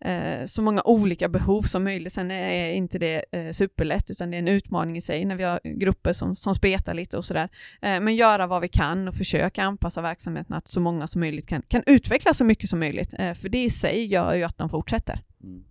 eh, 0.00 0.46
så 0.46 0.62
många 0.62 0.82
olika 0.82 1.28
behov 1.28 1.62
som 1.62 1.84
möjligt. 1.84 2.12
Sen 2.12 2.30
är 2.30 2.72
inte 2.72 2.98
det 2.98 3.24
eh, 3.32 3.52
superlätt, 3.52 4.10
utan 4.10 4.30
det 4.30 4.36
är 4.36 4.38
en 4.38 4.48
utmaning 4.48 4.96
i 4.96 5.00
sig 5.00 5.24
när 5.24 5.36
vi 5.36 5.44
har 5.44 5.60
grupper 5.64 6.12
som, 6.12 6.36
som 6.36 6.54
spretar 6.54 6.94
lite 6.94 7.16
och 7.16 7.24
sådär. 7.24 7.48
Eh, 7.82 8.00
men 8.00 8.16
göra 8.16 8.46
vad 8.46 8.62
vi 8.62 8.68
kan 8.68 9.08
och 9.08 9.14
försöka 9.14 9.62
anpassa 9.62 10.02
verksamheten 10.02 10.56
att 10.56 10.68
så 10.68 10.80
många 10.80 11.06
som 11.06 11.20
möjligt 11.20 11.48
kan, 11.48 11.62
kan 11.62 11.82
utvecklas 11.86 12.38
så 12.38 12.44
mycket 12.44 12.70
som 12.70 12.78
möjligt. 12.78 13.14
Eh, 13.18 13.34
för 13.34 13.48
det 13.48 13.64
i 13.64 13.70
sig 13.70 14.04
gör 14.04 14.34
ju 14.34 14.42
att 14.42 14.58
de 14.58 14.68
fortsätter. 14.68 15.20
Mm. 15.42 15.64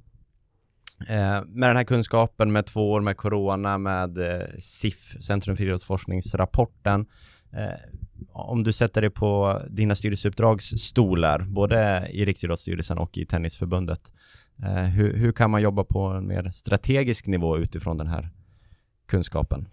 Eh, 0.99 1.45
med 1.47 1.69
den 1.69 1.77
här 1.77 1.83
kunskapen, 1.83 2.51
med 2.51 2.65
två 2.65 2.91
år 2.91 3.01
med 3.01 3.17
corona, 3.17 3.77
med 3.77 4.17
eh, 4.17 4.47
SIF, 4.59 5.15
Centrum 5.21 5.57
för 5.57 5.63
idrottsforskningsrapporten, 5.63 7.05
eh, 7.53 7.79
om 8.31 8.63
du 8.63 8.73
sätter 8.73 9.01
dig 9.01 9.09
på 9.09 9.61
dina 9.69 9.95
styrelseuppdrags 9.95 10.65
stolar, 10.65 11.39
både 11.39 12.09
i 12.11 12.25
Riksidrottsstyrelsen 12.25 12.97
och 12.97 13.17
i 13.17 13.25
Tennisförbundet, 13.25 14.11
eh, 14.63 14.83
hur, 14.83 15.17
hur, 15.17 15.31
kan 15.31 15.51
man 15.51 15.61
jobba 15.61 15.83
på 15.83 15.99
en 15.99 16.27
mer 16.27 16.49
strategisk 16.49 17.27
nivå 17.27 17.57
utifrån 17.57 17.97
den 17.97 18.07
här 18.07 18.29
kunskapen? 19.07 19.67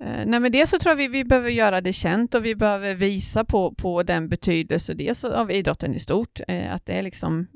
Eh, 0.00 0.26
nej, 0.26 0.40
men 0.40 0.52
dels 0.52 0.70
så 0.70 0.78
tror 0.78 0.90
jag 0.90 0.96
vi, 0.96 1.08
vi 1.08 1.24
behöver 1.24 1.50
göra 1.50 1.80
det 1.80 1.92
känt 1.92 2.34
och 2.34 2.44
vi 2.44 2.54
behöver 2.54 2.94
visa 2.94 3.44
på, 3.44 3.74
på 3.74 4.02
den 4.02 4.28
betydelse, 4.28 4.94
dels 4.94 5.24
av 5.24 5.50
idrotten 5.50 5.94
i 5.94 5.98
stort, 5.98 6.40
eh, 6.48 6.74
att 6.74 6.86
det 6.86 6.92
är 6.92 7.02
liksom, 7.02 7.46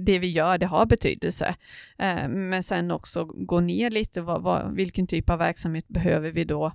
det 0.00 0.18
vi 0.18 0.30
gör, 0.30 0.58
det 0.58 0.66
har 0.66 0.86
betydelse. 0.86 1.54
Eh, 1.98 2.28
men 2.28 2.62
sen 2.62 2.90
också 2.90 3.24
gå 3.24 3.60
ner 3.60 3.90
lite, 3.90 4.20
vad, 4.20 4.42
vad, 4.42 4.74
vilken 4.74 5.06
typ 5.06 5.30
av 5.30 5.38
verksamhet 5.38 5.88
behöver 5.88 6.30
vi 6.30 6.44
då 6.44 6.72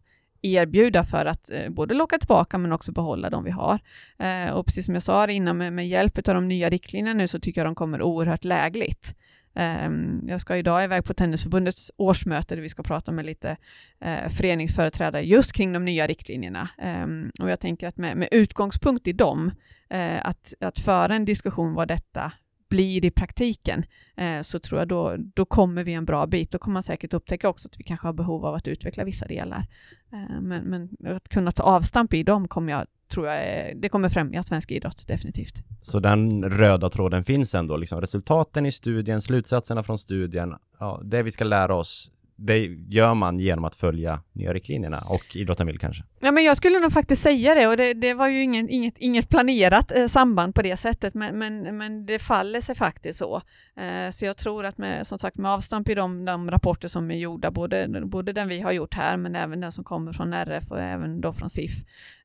erbjuda 0.54 1.04
för 1.04 1.26
att 1.26 1.52
eh, 1.52 1.70
både 1.70 1.94
locka 1.94 2.18
tillbaka 2.18 2.58
men 2.58 2.72
också 2.72 2.92
behålla 2.92 3.30
de 3.30 3.44
vi 3.44 3.52
har. 3.52 3.80
Eh, 4.20 4.50
och 4.50 4.66
precis 4.66 4.86
som 4.86 4.94
jag 4.94 5.04
sa 5.04 5.28
innan, 5.28 5.58
med, 5.58 5.74
med 5.74 5.88
hjälp 5.88 6.18
av 6.18 6.36
de 6.36 6.48
nya 6.48 6.70
riktlinjerna 6.70 7.18
nu 7.18 7.28
så 7.28 7.40
tycker 7.40 7.62
jag 7.62 7.68
de 7.68 7.76
kommer 7.76 8.02
oerhört 8.02 8.44
lägligt. 8.44 9.16
Ehm, 9.56 10.22
jag 10.28 10.42
ska 10.42 10.58
idag 10.58 10.84
iväg 10.84 11.06
på 11.06 11.14
Tennisförbundets 11.14 11.92
årsmöte 11.98 12.56
där 12.56 12.62
vi 12.62 12.70
ska 12.70 12.84
prata 12.84 13.12
med 13.12 13.26
lite 13.26 13.58
eh, 14.00 14.30
föreningsföreträdare 14.30 15.26
just 15.26 15.54
kring 15.54 15.74
de 15.74 15.86
nya 15.86 16.08
riktlinjerna. 16.08 16.70
Eh, 16.78 17.08
och 17.44 17.50
jag 17.50 17.60
tänker 17.60 17.88
att 17.88 17.98
med, 17.98 18.18
med 18.18 18.28
utgångspunkt 18.32 19.08
i 19.08 19.14
dem, 19.14 19.52
eh, 19.90 20.26
att, 20.26 20.54
att 20.60 20.80
föra 20.80 21.16
en 21.16 21.26
diskussion 21.26 21.74
vad 21.74 21.88
detta 21.88 22.32
blir 22.70 23.06
i 23.06 23.12
praktiken, 23.12 23.86
eh, 24.18 24.42
så 24.42 24.60
tror 24.60 24.82
jag 24.82 24.88
då, 24.88 25.16
då 25.18 25.46
kommer 25.46 25.84
vi 25.84 25.94
en 25.94 26.06
bra 26.06 26.26
bit. 26.26 26.52
Då 26.52 26.58
kommer 26.58 26.74
man 26.74 26.84
säkert 26.84 27.14
upptäcka 27.14 27.50
också 27.50 27.68
att 27.68 27.80
vi 27.80 27.84
kanske 27.84 28.08
har 28.08 28.14
behov 28.14 28.46
av 28.46 28.56
att 28.56 28.68
utveckla 28.68 29.04
vissa 29.04 29.28
delar. 29.28 29.68
Eh, 30.12 30.42
men, 30.42 30.64
men, 30.64 31.16
att 31.16 31.30
kunna 31.30 31.52
ta 31.52 31.64
avstamp 31.64 32.14
i 32.14 32.24
dem 32.24 32.48
kommer 32.48 32.72
jag, 32.74 32.86
tror 33.08 33.28
jag, 33.28 33.38
eh, 33.38 33.76
det 33.76 33.90
kommer 33.90 34.10
främja 34.10 34.44
svensk 34.44 34.72
idrott 34.72 35.08
definitivt. 35.08 35.64
Så 35.82 36.00
den 36.00 36.50
röda 36.50 36.90
tråden 36.90 37.24
finns 37.24 37.56
ändå, 37.56 37.78
liksom 37.78 38.02
resultaten 38.02 38.66
i 38.66 38.72
studien, 38.72 39.22
slutsatserna 39.22 39.84
från 39.84 39.98
studien, 39.98 40.56
ja, 40.80 41.02
det 41.04 41.24
vi 41.24 41.32
ska 41.32 41.44
lära 41.44 41.76
oss, 41.76 42.12
det 42.38 42.60
gör 42.90 43.14
man 43.14 43.40
genom 43.40 43.66
att 43.66 43.76
följa 43.76 44.20
nya 44.34 44.54
riktlinjerna 44.54 45.02
och 45.10 45.36
idrotten 45.36 45.68
vill 45.68 45.80
kanske? 45.80 46.04
Ja, 46.20 46.32
men 46.32 46.44
jag 46.44 46.58
skulle 46.58 46.80
nog 46.80 46.92
faktiskt 46.92 47.22
säga 47.22 47.56
det 47.56 47.68
och 47.68 47.78
det, 47.78 47.94
det 47.94 48.14
var 48.14 48.28
ju 48.28 48.44
ingen, 48.44 48.70
inget, 48.70 48.98
inget 48.98 49.30
planerat 49.30 49.92
eh, 49.92 50.08
samband 50.08 50.56
på 50.56 50.62
det 50.62 50.78
sättet, 50.78 51.14
men, 51.14 51.40
men, 51.40 51.78
men 51.78 52.06
det 52.06 52.20
faller 52.20 52.62
sig 52.62 52.76
faktiskt 52.76 53.20
så. 53.20 53.42
Eh, 53.76 54.10
så 54.12 54.26
jag 54.26 54.38
tror 54.38 54.66
att 54.66 54.78
med, 54.78 55.08
som 55.08 55.20
sagt, 55.20 55.38
med 55.38 55.52
avstamp 55.52 55.90
i 55.90 55.96
de, 55.96 56.26
de 56.26 56.52
rapporter 56.52 56.88
som 56.88 57.12
är 57.12 57.16
gjorda, 57.16 57.52
både, 57.52 58.02
både 58.06 58.34
den 58.34 58.48
vi 58.48 58.62
har 58.62 58.72
gjort 58.72 58.94
här, 58.94 59.18
men 59.18 59.36
även 59.36 59.60
den 59.60 59.72
som 59.72 59.84
kommer 59.84 60.14
från 60.14 60.34
RF 60.34 60.72
och 60.72 60.82
även 60.82 61.22
då 61.22 61.34
från 61.34 61.50
SIF, 61.50 61.72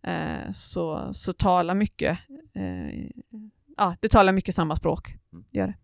eh, 0.02 0.52
så, 0.54 1.10
så 1.12 1.32
talar 1.32 1.74
mycket, 1.74 2.18
eh, 2.54 3.10
ja, 3.76 3.96
det 4.00 4.08
talar 4.08 4.32
mycket 4.32 4.54
samma 4.54 4.76
språk. 4.76 5.14
Mm. 5.32 5.44
Gör 5.50 5.66
det. 5.66 5.74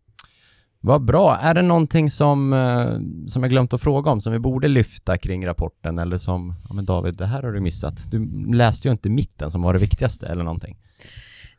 Vad 0.81 1.05
bra. 1.05 1.37
Är 1.37 1.55
det 1.55 1.63
någonting 1.63 2.11
som, 2.11 2.53
eh, 2.53 3.29
som 3.29 3.43
jag 3.43 3.51
glömt 3.51 3.73
att 3.73 3.81
fråga 3.81 4.11
om, 4.11 4.21
som 4.21 4.33
vi 4.33 4.39
borde 4.39 4.69
lyfta 4.69 5.19
kring 5.19 5.47
rapporten 5.47 5.99
eller 5.99 6.19
som, 6.19 6.55
ja 6.69 6.75
men 6.75 6.85
David, 6.85 7.17
det 7.17 7.27
här 7.27 7.43
har 7.43 7.53
du 7.53 7.61
missat. 7.61 8.11
Du 8.11 8.53
läste 8.55 8.89
ju 8.89 8.93
inte 8.93 9.09
mitten 9.09 9.51
som 9.51 9.63
var 9.63 9.73
det 9.73 9.79
viktigaste 9.79 10.27
eller 10.27 10.45
någonting. 10.45 10.77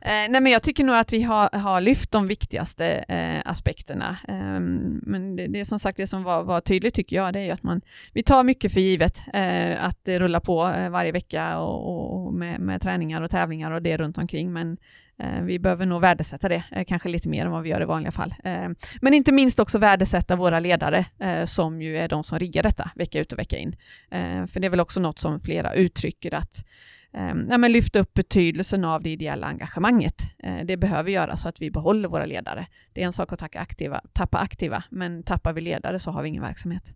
Eh, 0.01 0.29
nej, 0.29 0.41
men 0.41 0.47
jag 0.47 0.63
tycker 0.63 0.83
nog 0.83 0.95
att 0.95 1.13
vi 1.13 1.23
har, 1.23 1.57
har 1.57 1.81
lyft 1.81 2.11
de 2.11 2.27
viktigaste 2.27 2.87
eh, 2.87 3.41
aspekterna. 3.45 4.17
Eh, 4.27 4.59
men 5.01 5.35
det, 5.35 5.47
det 5.47 5.59
är 5.59 5.65
som 5.65 5.79
sagt 5.79 5.97
det 5.97 6.07
som 6.07 6.23
var, 6.23 6.43
var, 6.43 6.61
tydligt 6.61 6.93
tycker 6.93 7.15
jag, 7.15 7.33
det 7.33 7.39
är 7.39 7.43
ju 7.43 7.51
att 7.51 7.63
man, 7.63 7.81
vi 8.13 8.23
tar 8.23 8.43
mycket 8.43 8.73
för 8.73 8.79
givet 8.79 9.23
eh, 9.33 9.83
att 9.83 9.99
det 10.03 10.19
rullar 10.19 10.39
på 10.39 10.67
eh, 10.67 10.89
varje 10.89 11.11
vecka 11.11 11.59
och, 11.59 12.25
och 12.25 12.33
med, 12.33 12.59
med, 12.59 12.81
träningar 12.81 13.21
och 13.21 13.31
tävlingar 13.31 13.71
och 13.71 13.81
det 13.81 13.97
runt 13.97 14.17
omkring. 14.17 14.53
Men 14.53 14.77
Eh, 15.19 15.41
vi 15.41 15.59
behöver 15.59 15.85
nog 15.85 16.01
värdesätta 16.01 16.49
det, 16.49 16.63
eh, 16.71 16.85
kanske 16.85 17.09
lite 17.09 17.29
mer 17.29 17.45
än 17.45 17.51
vad 17.51 17.63
vi 17.63 17.69
gör 17.69 17.81
i 17.81 17.85
vanliga 17.85 18.11
fall. 18.11 18.35
Eh, 18.43 18.69
men 19.01 19.13
inte 19.13 19.31
minst 19.31 19.59
också 19.59 19.79
värdesätta 19.79 20.35
våra 20.35 20.59
ledare, 20.59 21.05
som 21.45 21.81
ju 21.81 21.97
är 21.97 22.07
de 22.07 22.23
som 22.23 22.39
riggar 22.39 22.63
detta 22.63 22.91
vecka 22.95 23.19
ut 23.19 23.33
och 23.33 23.39
vecka 23.39 23.57
in. 23.57 23.75
För 24.47 24.59
det 24.59 24.67
är 24.67 24.69
väl 24.69 24.79
också 24.79 24.99
något 24.99 25.19
som 25.19 25.39
flera 25.39 25.73
uttrycker 25.73 26.33
att 26.33 26.65
ehm, 27.13 27.47
ja, 27.49 27.57
men 27.57 27.71
lyfta 27.71 27.99
upp 27.99 28.13
betydelsen 28.13 28.85
av 28.85 29.03
det 29.03 29.09
ideella 29.09 29.47
engagemanget. 29.47 30.21
Det 30.65 30.77
behöver 30.77 31.11
göras 31.11 31.41
så 31.41 31.49
att 31.49 31.61
vi 31.61 31.71
behåller 31.71 32.09
våra 32.09 32.25
ledare. 32.25 32.67
Det 32.93 33.01
är 33.01 33.05
en 33.05 33.13
sak 33.13 33.33
att 33.33 33.39
tacka 33.39 33.59
aktiva, 33.59 34.01
tappa 34.13 34.37
aktiva, 34.37 34.83
men 34.89 35.23
tappar 35.23 35.53
vi 35.53 35.61
ledare 35.61 35.99
så 35.99 36.11
har 36.11 36.23
vi 36.23 36.29
ingen 36.29 36.43
verksamhet. 36.43 36.93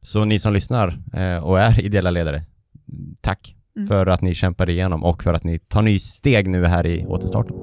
Så 0.00 0.24
ni 0.24 0.38
som 0.38 0.52
lyssnar 0.52 0.98
och 1.42 1.60
är 1.60 1.80
ideella 1.84 2.10
ledare, 2.10 2.42
tack 3.20 3.56
mm. 3.76 3.88
för 3.88 4.06
att 4.06 4.22
ni 4.22 4.34
kämpar 4.34 4.70
igenom 4.70 5.04
och 5.04 5.22
för 5.22 5.32
att 5.32 5.44
ni 5.44 5.58
tar 5.58 5.82
ny 5.82 5.98
steg 5.98 6.48
nu 6.48 6.66
här 6.66 6.86
i 6.86 7.06
återstarten. 7.06 7.56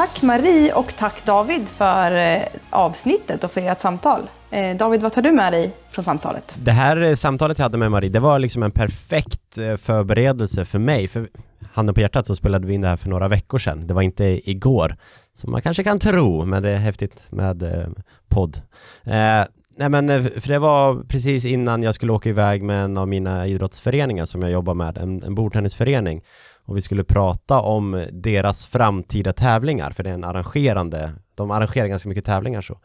Tack 0.00 0.22
Marie 0.22 0.72
och 0.72 0.94
tack 0.98 1.24
David 1.24 1.68
för 1.68 2.16
eh, 2.16 2.42
avsnittet 2.70 3.44
och 3.44 3.50
för 3.50 3.60
ert 3.60 3.80
samtal. 3.80 4.30
Eh, 4.50 4.76
David, 4.76 5.02
vad 5.02 5.12
tar 5.12 5.22
du 5.22 5.32
med 5.32 5.52
dig 5.52 5.72
från 5.90 6.04
samtalet? 6.04 6.54
Det 6.64 6.72
här 6.72 6.96
eh, 6.96 7.14
samtalet 7.14 7.58
jag 7.58 7.64
hade 7.64 7.78
med 7.78 7.90
Marie, 7.90 8.10
det 8.10 8.20
var 8.20 8.38
liksom 8.38 8.62
en 8.62 8.70
perfekt 8.70 9.58
förberedelse 9.78 10.64
för 10.64 10.78
mig. 10.78 11.08
För 11.08 11.28
handen 11.72 11.94
på 11.94 12.00
hjärtat 12.00 12.26
så 12.26 12.36
spelade 12.36 12.66
vi 12.66 12.74
in 12.74 12.80
det 12.80 12.88
här 12.88 12.96
för 12.96 13.08
några 13.08 13.28
veckor 13.28 13.58
sedan. 13.58 13.86
Det 13.86 13.94
var 13.94 14.02
inte 14.02 14.50
igår, 14.50 14.96
som 15.32 15.52
man 15.52 15.62
kanske 15.62 15.84
kan 15.84 15.98
tro, 15.98 16.44
men 16.44 16.62
det 16.62 16.70
är 16.70 16.76
häftigt 16.76 17.26
med 17.30 17.62
eh, 17.62 17.88
podd. 18.28 18.56
Eh, 19.04 19.44
nej 19.76 19.88
men, 19.88 20.10
eh, 20.10 20.22
för 20.22 20.48
det 20.48 20.58
var 20.58 21.02
precis 21.08 21.44
innan 21.44 21.82
jag 21.82 21.94
skulle 21.94 22.12
åka 22.12 22.28
iväg 22.28 22.62
med 22.62 22.84
en 22.84 22.98
av 22.98 23.08
mina 23.08 23.46
idrottsföreningar 23.46 24.24
som 24.24 24.42
jag 24.42 24.50
jobbar 24.50 24.74
med, 24.74 24.98
en, 24.98 25.22
en 25.22 25.34
bordtennisförening. 25.34 26.22
Och 26.64 26.76
vi 26.76 26.80
skulle 26.80 27.04
prata 27.04 27.60
om 27.60 28.06
deras 28.12 28.66
framtida 28.66 29.32
tävlingar, 29.32 29.90
för 29.90 30.02
det 30.02 30.10
är 30.10 30.14
en 30.14 30.24
arrangerande, 30.24 31.12
de 31.34 31.50
arrangerar 31.50 31.86
ganska 31.86 32.08
mycket 32.08 32.24
tävlingar 32.24 32.62
så. 32.62 32.78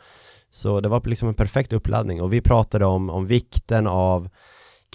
Så 0.51 0.81
det 0.81 0.89
var 0.89 1.01
liksom 1.05 1.27
en 1.27 1.33
perfekt 1.33 1.73
uppladdning 1.73 2.21
och 2.21 2.33
vi 2.33 2.41
pratade 2.41 2.85
om, 2.85 3.09
om 3.09 3.27
vikten 3.27 3.87
av 3.87 4.29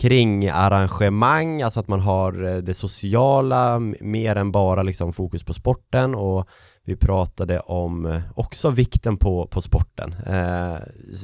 kringarrangemang, 0.00 1.62
alltså 1.62 1.80
att 1.80 1.88
man 1.88 2.00
har 2.00 2.44
eh, 2.44 2.56
det 2.56 2.74
sociala 2.74 3.78
mer 4.00 4.36
än 4.36 4.52
bara 4.52 4.82
liksom 4.82 5.12
fokus 5.12 5.44
på 5.44 5.54
sporten 5.54 6.14
och 6.14 6.48
vi 6.84 6.96
pratade 6.96 7.60
om 7.60 8.06
eh, 8.06 8.22
också 8.34 8.70
vikten 8.70 9.16
på, 9.16 9.46
på 9.46 9.60
sporten. 9.60 10.14
Eh, 10.26 10.76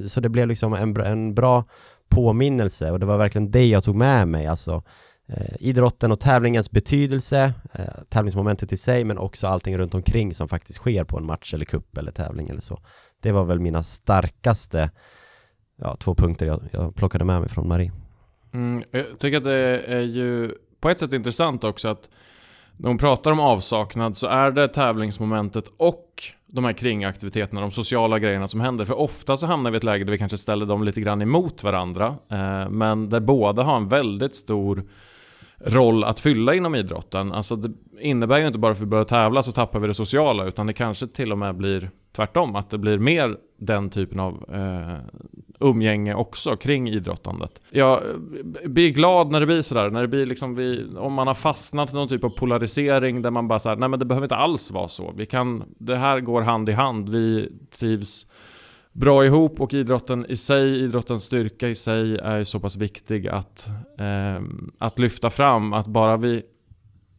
så 0.08 0.20
det 0.20 0.28
blev 0.28 0.48
liksom 0.48 0.74
en, 0.74 1.00
en 1.00 1.34
bra 1.34 1.64
påminnelse 2.08 2.90
och 2.90 3.00
det 3.00 3.06
var 3.06 3.18
verkligen 3.18 3.50
det 3.50 3.66
jag 3.66 3.84
tog 3.84 3.96
med 3.96 4.28
mig, 4.28 4.46
alltså 4.46 4.82
eh, 5.28 5.54
idrotten 5.60 6.12
och 6.12 6.20
tävlingens 6.20 6.70
betydelse, 6.70 7.54
eh, 7.72 8.02
tävlingsmomentet 8.08 8.72
i 8.72 8.76
sig, 8.76 9.04
men 9.04 9.18
också 9.18 9.46
allting 9.46 9.78
runt 9.78 9.94
omkring 9.94 10.34
som 10.34 10.48
faktiskt 10.48 10.78
sker 10.78 11.04
på 11.04 11.18
en 11.18 11.26
match 11.26 11.54
eller 11.54 11.64
kupp 11.64 11.98
eller 11.98 12.12
tävling 12.12 12.48
eller 12.48 12.60
så. 12.60 12.80
Det 13.22 13.32
var 13.32 13.44
väl 13.44 13.60
mina 13.60 13.82
starkaste 13.82 14.90
ja, 15.76 15.96
två 15.96 16.14
punkter 16.14 16.46
jag, 16.46 16.60
jag 16.70 16.94
plockade 16.94 17.24
med 17.24 17.40
mig 17.40 17.48
från 17.48 17.68
Marie. 17.68 17.92
Mm, 18.56 18.82
jag 18.90 19.18
tycker 19.18 19.36
att 19.36 19.44
det 19.44 19.80
är 19.86 20.00
ju 20.00 20.54
på 20.80 20.90
ett 20.90 21.00
sätt 21.00 21.12
intressant 21.12 21.64
också 21.64 21.88
att 21.88 22.08
när 22.76 22.88
hon 22.88 22.98
pratar 22.98 23.30
om 23.30 23.40
avsaknad 23.40 24.16
så 24.16 24.26
är 24.26 24.50
det 24.50 24.68
tävlingsmomentet 24.68 25.64
och 25.76 26.22
de 26.46 26.64
här 26.64 26.72
kringaktiviteterna, 26.72 27.60
de 27.60 27.70
sociala 27.70 28.18
grejerna 28.18 28.48
som 28.48 28.60
händer. 28.60 28.84
För 28.84 28.98
ofta 28.98 29.36
så 29.36 29.46
hamnar 29.46 29.70
vi 29.70 29.74
i 29.74 29.78
ett 29.78 29.84
läge 29.84 30.04
där 30.04 30.12
vi 30.12 30.18
kanske 30.18 30.38
ställer 30.38 30.66
dem 30.66 30.84
lite 30.84 31.00
grann 31.00 31.22
emot 31.22 31.62
varandra. 31.62 32.16
Eh, 32.30 32.68
men 32.70 33.08
där 33.08 33.20
båda 33.20 33.62
har 33.62 33.76
en 33.76 33.88
väldigt 33.88 34.36
stor 34.36 34.84
roll 35.58 36.04
att 36.04 36.20
fylla 36.20 36.54
inom 36.54 36.74
idrotten. 36.74 37.32
Alltså 37.32 37.56
det 37.56 37.72
innebär 38.00 38.38
ju 38.38 38.46
inte 38.46 38.58
bara 38.58 38.72
att 38.72 38.80
vi 38.80 38.86
börjar 38.86 39.04
tävla 39.04 39.42
så 39.42 39.52
tappar 39.52 39.80
vi 39.80 39.86
det 39.86 39.94
sociala 39.94 40.44
utan 40.44 40.66
det 40.66 40.72
kanske 40.72 41.06
till 41.06 41.32
och 41.32 41.38
med 41.38 41.56
blir 41.56 41.90
tvärtom. 42.16 42.56
Att 42.56 42.70
det 42.70 42.78
blir 42.78 42.98
mer 42.98 43.36
den 43.58 43.90
typen 43.90 44.20
av 44.20 44.44
eh, 44.54 45.20
umgänge 45.60 46.14
också 46.14 46.56
kring 46.56 46.88
idrottandet. 46.88 47.60
Jag 47.70 48.00
blir 48.64 48.90
glad 48.90 49.30
när 49.30 49.40
det 49.40 49.46
blir 49.46 49.62
sådär, 49.62 49.90
när 49.90 50.02
det 50.02 50.08
blir 50.08 50.26
liksom 50.26 50.54
vi, 50.54 50.86
om 50.96 51.12
man 51.12 51.26
har 51.26 51.34
fastnat 51.34 51.92
i 51.92 51.94
någon 51.94 52.08
typ 52.08 52.24
av 52.24 52.30
polarisering 52.30 53.22
där 53.22 53.30
man 53.30 53.48
bara 53.48 53.58
såhär, 53.58 53.76
nej 53.76 53.88
men 53.88 53.98
det 53.98 54.04
behöver 54.04 54.24
inte 54.24 54.36
alls 54.36 54.70
vara 54.70 54.88
så. 54.88 55.14
Vi 55.16 55.26
kan, 55.26 55.64
det 55.78 55.96
här 55.96 56.20
går 56.20 56.42
hand 56.42 56.68
i 56.68 56.72
hand, 56.72 57.08
vi 57.08 57.52
trivs 57.78 58.26
bra 58.92 59.24
ihop 59.24 59.60
och 59.60 59.74
idrotten 59.74 60.26
i 60.28 60.36
sig, 60.36 60.84
idrottens 60.84 61.24
styrka 61.24 61.68
i 61.68 61.74
sig 61.74 62.18
är 62.18 62.44
så 62.44 62.60
pass 62.60 62.76
viktig 62.76 63.28
att, 63.28 63.68
eh, 63.98 64.42
att 64.78 64.98
lyfta 64.98 65.30
fram 65.30 65.72
att 65.72 65.86
bara 65.86 66.16
vi 66.16 66.42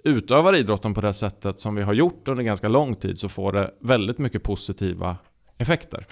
utövar 0.07 0.55
idrotten 0.55 0.93
på 0.93 1.01
det 1.01 1.13
sättet 1.13 1.59
som 1.59 1.75
vi 1.75 1.83
har 1.83 1.93
gjort 1.93 2.27
under 2.27 2.43
ganska 2.43 2.67
lång 2.67 2.95
tid 2.95 3.17
så 3.17 3.29
får 3.29 3.51
det 3.51 3.71
väldigt 3.79 4.17
mycket 4.17 4.43
positiva 4.43 5.17
effekter. 5.57 6.05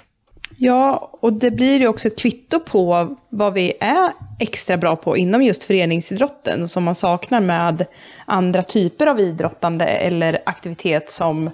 Ja, 0.58 1.10
och 1.12 1.34
det 1.34 1.51
blir 1.51 1.79
ju 1.79 1.88
också 1.88 2.08
ett 2.08 2.19
kvitto 2.19 2.60
på 2.60 3.15
vad 3.29 3.53
vi 3.53 3.73
är 3.79 4.12
extra 4.39 4.77
bra 4.77 4.95
på 4.95 5.17
inom 5.17 5.43
just 5.43 5.63
föreningsidrotten 5.63 6.67
som 6.67 6.84
man 6.84 6.95
saknar 6.95 7.41
med 7.41 7.86
andra 8.25 8.63
typer 8.63 9.08
av 9.08 9.19
idrottande 9.19 9.86
eller 9.86 10.41
aktivitet 10.45 11.12
som 11.12 11.49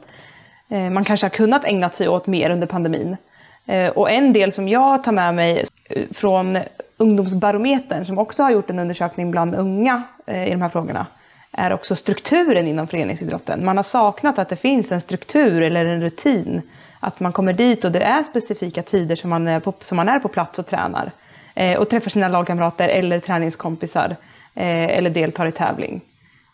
eh, 0.69 0.89
man 0.89 1.05
kanske 1.05 1.25
har 1.25 1.31
kunnat 1.31 1.65
ägna 1.65 1.89
sig 1.89 2.07
åt 2.07 2.27
mer 2.27 2.49
under 2.49 2.67
pandemin. 2.67 3.17
Eh, 3.65 3.89
och 3.89 4.11
en 4.11 4.33
del 4.33 4.53
som 4.53 4.67
jag 4.67 5.03
tar 5.03 5.11
med 5.11 5.35
mig 5.35 5.65
eh, 5.89 6.03
från 6.11 6.59
Ungdomsbarometern 6.97 8.05
som 8.05 8.17
också 8.17 8.43
har 8.43 8.51
gjort 8.51 8.69
en 8.69 8.79
undersökning 8.79 9.31
bland 9.31 9.55
unga 9.55 10.03
i 10.27 10.49
de 10.49 10.61
här 10.61 10.69
frågorna 10.69 11.05
är 11.51 11.73
också 11.73 11.95
strukturen 11.95 12.67
inom 12.67 12.87
föreningsidrotten. 12.87 13.65
Man 13.65 13.77
har 13.77 13.83
saknat 13.83 14.39
att 14.39 14.49
det 14.49 14.55
finns 14.55 14.91
en 14.91 15.01
struktur 15.01 15.61
eller 15.61 15.85
en 15.85 16.01
rutin 16.01 16.61
att 16.99 17.19
man 17.19 17.31
kommer 17.31 17.53
dit 17.53 17.85
och 17.85 17.91
det 17.91 18.03
är 18.03 18.23
specifika 18.23 18.83
tider 18.83 19.15
som 19.15 19.29
man 19.29 19.47
är 19.47 19.59
på, 19.59 19.73
som 19.81 19.95
man 19.95 20.09
är 20.09 20.19
på 20.19 20.27
plats 20.27 20.59
och 20.59 20.67
tränar. 20.67 21.11
Eh, 21.55 21.79
och 21.79 21.89
träffar 21.89 22.09
sina 22.09 22.27
lagkamrater 22.27 22.89
eller 22.89 23.19
träningskompisar. 23.19 24.15
Eh, 24.55 24.97
eller 24.97 25.09
deltar 25.09 25.47
i 25.47 25.51
tävling. 25.51 26.01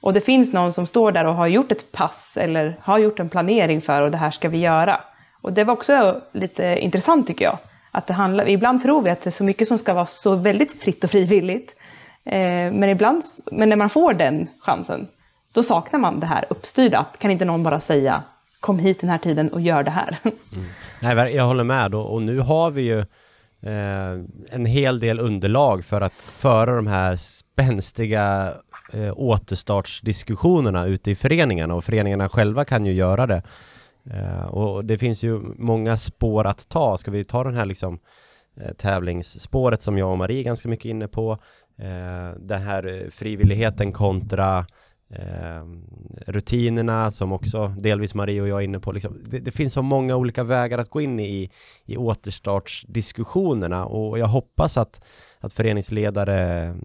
Och 0.02 0.14
det 0.14 0.22
finns 0.22 0.54
någon 0.54 0.74
som 0.74 0.88
står 0.88 1.12
där 1.12 1.26
och 1.26 1.36
har 1.36 1.48
gjort 1.48 1.72
ett 1.72 1.92
pass 1.92 2.38
eller 2.38 2.78
har 2.82 2.98
gjort 2.98 3.20
en 3.20 3.30
planering 3.30 3.82
för 3.82 4.02
och 4.02 4.12
det 4.12 4.18
här 4.18 4.32
ska 4.32 4.50
vi 4.50 4.58
göra. 4.58 5.02
Och 5.42 5.54
det 5.54 5.64
var 5.64 5.74
också 5.74 6.22
lite 6.32 6.80
intressant 6.80 7.28
tycker 7.28 7.46
jag. 7.46 7.58
Att 7.92 8.08
det 8.08 8.14
handlar, 8.14 8.50
ibland 8.50 8.84
tror 8.84 9.02
vi 9.02 9.10
att 9.10 9.22
det 9.22 9.30
är 9.30 9.32
så 9.32 9.44
mycket 9.44 9.68
som 9.68 9.78
ska 9.78 9.94
vara 9.94 10.06
så 10.06 10.36
väldigt 10.36 10.82
fritt 10.82 11.04
och 11.04 11.12
frivilligt. 11.12 11.76
Eh, 12.28 12.72
men, 12.72 12.90
ibland, 12.90 13.24
men 13.52 13.70
när 13.70 13.76
man 13.76 13.90
får 13.90 14.14
den 14.14 14.48
chansen, 14.60 15.08
då 15.52 15.64
saknar 15.64 16.00
man 16.00 16.20
det 16.20 16.26
här 16.26 16.46
uppstyrda. 16.50 17.06
Kan 17.20 17.32
inte 17.32 17.46
någon 17.46 17.64
bara 17.64 17.82
säga 17.82 18.24
kom 18.60 18.80
hit 18.80 19.02
den 19.02 19.10
här 19.10 19.18
tiden 19.18 19.54
och 19.54 19.62
gör 19.62 19.84
det 19.84 19.92
här. 19.92 20.20
Mm. 20.54 20.70
Nej, 21.02 21.36
jag 21.36 21.44
håller 21.44 21.64
med 21.64 21.96
och, 21.96 22.14
och 22.14 22.26
nu 22.26 22.40
har 22.40 22.72
vi 22.72 22.82
ju 22.82 23.00
eh, 23.62 24.20
en 24.50 24.66
hel 24.66 25.00
del 25.00 25.20
underlag 25.20 25.86
för 25.86 26.02
att 26.02 26.14
föra 26.14 26.76
de 26.76 26.88
här 26.88 27.16
spänstiga 27.16 28.54
eh, 28.94 29.14
återstartsdiskussionerna 29.16 30.86
ute 30.86 31.12
i 31.12 31.16
föreningarna 31.16 31.76
och 31.76 31.84
föreningarna 31.84 32.30
själva 32.30 32.66
kan 32.66 32.86
ju 32.86 32.94
göra 32.94 33.28
det. 33.28 33.42
Eh, 34.12 34.46
och 34.46 34.86
det 34.86 34.98
finns 34.98 35.24
ju 35.24 35.40
många 35.58 35.98
spår 35.98 36.48
att 36.48 36.70
ta. 36.70 36.98
Ska 36.98 37.12
vi 37.12 37.24
ta 37.24 37.44
den 37.44 37.56
här 37.56 37.66
liksom 37.66 38.00
eh, 38.62 38.74
tävlingsspåret 38.74 39.82
som 39.82 39.98
jag 39.98 40.12
och 40.12 40.18
Marie 40.18 40.40
är 40.40 40.44
ganska 40.44 40.70
mycket 40.70 40.86
inne 40.86 41.08
på. 41.08 41.38
Eh, 41.80 42.40
den 42.40 42.62
här 42.62 42.88
eh, 42.88 43.10
frivilligheten 43.10 43.92
kontra 43.92 44.66
eh, 45.10 45.66
rutinerna 46.28 47.12
som 47.12 47.32
också 47.32 47.68
delvis 47.78 48.14
Marie 48.14 48.42
och 48.42 48.48
jag 48.48 48.60
är 48.60 48.64
inne 48.64 48.80
på. 48.80 48.92
Liksom, 48.92 49.18
det, 49.26 49.40
det, 49.40 49.52
finns 49.52 49.74
så 49.74 49.82
många 49.82 50.16
olika 50.16 50.44
vägar 50.44 50.78
att 50.78 50.90
gå 50.90 51.02
in 51.02 51.20
i, 51.20 51.52
i 51.86 51.98
återstartsdiskussionerna 51.98 53.86
och 53.86 54.20
jag 54.20 54.28
hoppas 54.28 54.78
att, 54.78 55.02
att 55.40 55.54
föreningsledare 55.54 56.76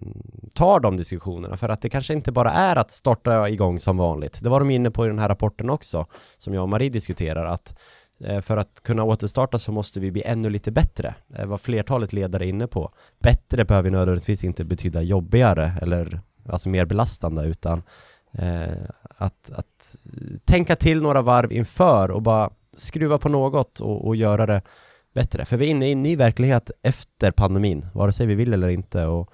tar 0.53 0.79
de 0.79 0.97
diskussionerna 0.97 1.57
för 1.57 1.69
att 1.69 1.81
det 1.81 1.89
kanske 1.89 2.13
inte 2.13 2.31
bara 2.31 2.51
är 2.51 2.75
att 2.75 2.91
starta 2.91 3.49
igång 3.49 3.79
som 3.79 3.97
vanligt. 3.97 4.39
Det 4.41 4.49
var 4.49 4.59
de 4.59 4.69
inne 4.69 4.91
på 4.91 5.05
i 5.05 5.07
den 5.07 5.19
här 5.19 5.29
rapporten 5.29 5.69
också 5.69 6.05
som 6.37 6.53
jag 6.53 6.63
och 6.63 6.69
Marie 6.69 6.89
diskuterar 6.89 7.45
att 7.45 7.75
Eh, 8.19 8.41
för 8.41 8.57
att 8.57 8.83
kunna 8.83 9.03
återstarta 9.03 9.59
så 9.59 9.71
måste 9.71 9.99
vi 9.99 10.11
bli 10.11 10.23
ännu 10.25 10.49
lite 10.49 10.71
bättre. 10.71 11.15
Eh, 11.29 11.39
det 11.39 11.45
var 11.45 11.57
flertalet 11.57 12.13
ledare 12.13 12.47
inne 12.47 12.67
på. 12.67 12.91
Bättre 13.19 13.65
behöver 13.65 13.91
nödvändigtvis 13.91 14.43
inte 14.43 14.63
betyda 14.63 15.01
jobbigare 15.01 15.73
eller 15.81 16.21
alltså 16.49 16.69
mer 16.69 16.85
belastande 16.85 17.43
utan 17.43 17.83
eh, 18.31 18.73
att, 19.17 19.51
att 19.51 19.97
tänka 20.45 20.75
till 20.75 21.01
några 21.01 21.21
varv 21.21 21.51
inför 21.51 22.11
och 22.11 22.21
bara 22.21 22.49
skruva 22.77 23.17
på 23.17 23.29
något 23.29 23.79
och, 23.79 24.07
och 24.07 24.15
göra 24.15 24.45
det 24.45 24.61
bättre. 25.13 25.45
För 25.45 25.57
vi 25.57 25.65
är 25.65 25.69
inne 25.69 25.87
i 25.87 25.91
en 25.91 26.03
ny 26.03 26.15
verklighet 26.15 26.71
efter 26.81 27.31
pandemin, 27.31 27.85
vare 27.93 28.13
sig 28.13 28.27
vi 28.27 28.35
vill 28.35 28.53
eller 28.53 28.67
inte. 28.67 29.05
Och 29.05 29.29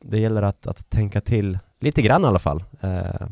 det 0.00 0.18
gäller 0.18 0.42
att, 0.42 0.66
att 0.66 0.90
tänka 0.90 1.20
till 1.20 1.58
lite 1.80 2.02
grann 2.02 2.24
i 2.24 2.26
alla 2.26 2.38
fall, 2.38 2.64
eh, 2.80 3.26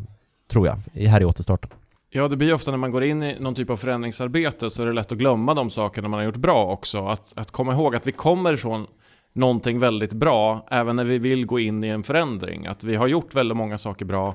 tror 0.51 0.67
jag, 0.67 1.03
här 1.09 1.21
i 1.21 1.25
återstarten. 1.25 1.71
Ja, 2.13 2.29
det 2.29 2.37
blir 2.37 2.55
ofta 2.55 2.71
när 2.71 2.79
man 2.79 2.91
går 2.91 3.05
in 3.05 3.23
i 3.23 3.41
någon 3.41 3.55
typ 3.55 3.71
av 3.71 3.77
förändringsarbete 3.77 4.71
så 4.71 4.83
är 4.83 4.87
det 4.87 4.93
lätt 4.93 5.13
att 5.13 5.19
glömma 5.19 5.55
de 5.55 5.71
sakerna 5.71 6.09
man 6.09 6.19
har 6.19 6.25
gjort 6.25 6.37
bra 6.37 6.73
också. 6.73 7.07
Att, 7.07 7.33
att 7.37 7.51
komma 7.51 7.73
ihåg 7.73 7.97
att 7.97 8.07
vi 8.07 8.13
kommer 8.13 8.57
från 8.57 8.87
någonting 9.33 9.79
väldigt 9.79 10.13
bra, 10.13 10.67
även 10.71 10.97
när 10.97 11.05
vi 11.05 11.19
vill 11.19 11.47
gå 11.47 11.59
in 11.59 11.85
i 11.85 11.89
en 11.89 12.03
förändring. 12.03 12.67
Att 12.67 12.85
vi 12.85 12.97
har 12.97 13.07
gjort 13.07 13.35
väldigt 13.35 13.57
många 13.57 13.79
saker 13.79 14.05
bra, 14.05 14.35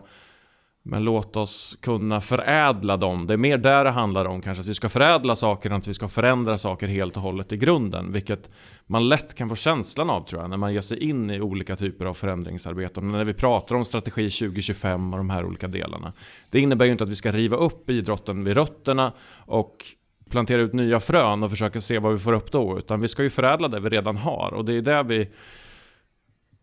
men 0.88 1.04
låt 1.04 1.36
oss 1.36 1.78
kunna 1.82 2.22
förädla 2.22 2.98
dem. 2.98 3.28
Det 3.28 3.34
är 3.34 3.38
mer 3.38 3.58
där 3.58 3.84
det 3.84 3.90
handlar 3.90 4.26
om 4.26 4.42
kanske, 4.42 4.62
att 4.62 4.68
vi 4.68 4.74
ska 4.74 4.90
förädla 4.90 5.36
saker 5.36 5.70
än 5.70 5.76
att 5.76 5.88
vi 5.88 5.94
ska 5.94 6.08
förändra 6.08 6.58
saker 6.58 6.88
helt 6.88 7.18
och 7.18 7.24
hållet 7.24 7.52
i 7.52 7.58
grunden. 7.58 8.12
Vilket 8.12 8.50
man 8.86 9.10
lätt 9.10 9.36
kan 9.36 9.50
få 9.50 9.56
känslan 9.56 10.10
av 10.10 10.26
tror 10.26 10.42
jag, 10.42 10.50
när 10.50 10.58
man 10.58 10.74
ger 10.74 10.82
sig 10.82 11.04
in 11.04 11.30
i 11.30 11.42
olika 11.42 11.76
typer 11.76 12.06
av 12.06 12.14
förändringsarbeten. 12.14 13.12
När 13.12 13.24
vi 13.24 13.34
pratar 13.34 13.76
om 13.76 13.86
strategi 13.86 14.30
2025 14.30 15.14
och 15.14 15.18
de 15.18 15.30
här 15.30 15.46
olika 15.46 15.68
delarna. 15.68 16.14
Det 16.50 16.60
innebär 16.60 16.86
ju 16.86 16.92
inte 16.92 17.04
att 17.04 17.10
vi 17.10 17.16
ska 17.16 17.32
riva 17.32 17.58
upp 17.58 17.90
idrotten 17.90 18.44
vid 18.44 18.58
rötterna 18.58 19.12
och 19.36 19.76
plantera 20.30 20.62
ut 20.62 20.74
nya 20.74 21.00
frön 21.00 21.44
och 21.44 21.50
försöka 21.50 21.82
se 21.82 22.00
vad 22.00 22.12
vi 22.12 22.20
får 22.20 22.34
upp 22.34 22.52
då. 22.52 22.78
Utan 22.78 23.02
vi 23.02 23.08
ska 23.08 23.24
ju 23.24 23.30
förädla 23.30 23.68
det 23.68 23.80
vi 23.80 23.90
redan 23.90 24.18
har 24.18 24.54
och 24.54 24.66
det 24.66 24.74
är 24.74 24.82
det 24.82 25.04
vi 25.04 25.30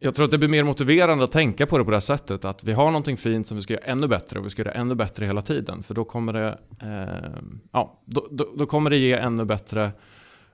jag 0.05 0.15
tror 0.15 0.25
att 0.25 0.31
det 0.31 0.39
blir 0.39 0.49
mer 0.49 0.63
motiverande 0.63 1.25
att 1.25 1.33
tänka 1.33 1.67
på 1.67 1.79
det 1.79 1.85
på 1.85 1.91
det 1.91 1.97
här 1.97 2.01
sättet. 2.01 2.45
Att 2.45 2.65
vi 2.65 2.73
har 2.73 2.87
någonting 2.87 3.17
fint 3.17 3.49
som 3.49 3.57
vi 3.57 3.63
ska 3.63 3.75
göra 3.75 3.85
ännu 3.85 4.09
bättre 4.09 4.39
och 4.39 4.45
vi 4.45 4.51
ska 4.51 4.63
göra 4.63 4.73
ännu 4.73 4.95
bättre 4.95 5.27
hela 5.27 5.43
tiden. 5.43 5.83
För 5.83 5.95
då 5.95 6.05
kommer 6.05 6.33
det, 6.33 6.59
eh, 6.83 7.43
ja, 7.73 8.01
då, 8.05 8.29
då, 8.31 8.53
då, 8.57 8.67
kommer 8.67 8.91
det 8.91 8.97
ge 8.97 9.13
ännu 9.13 9.45
bättre 9.45 9.91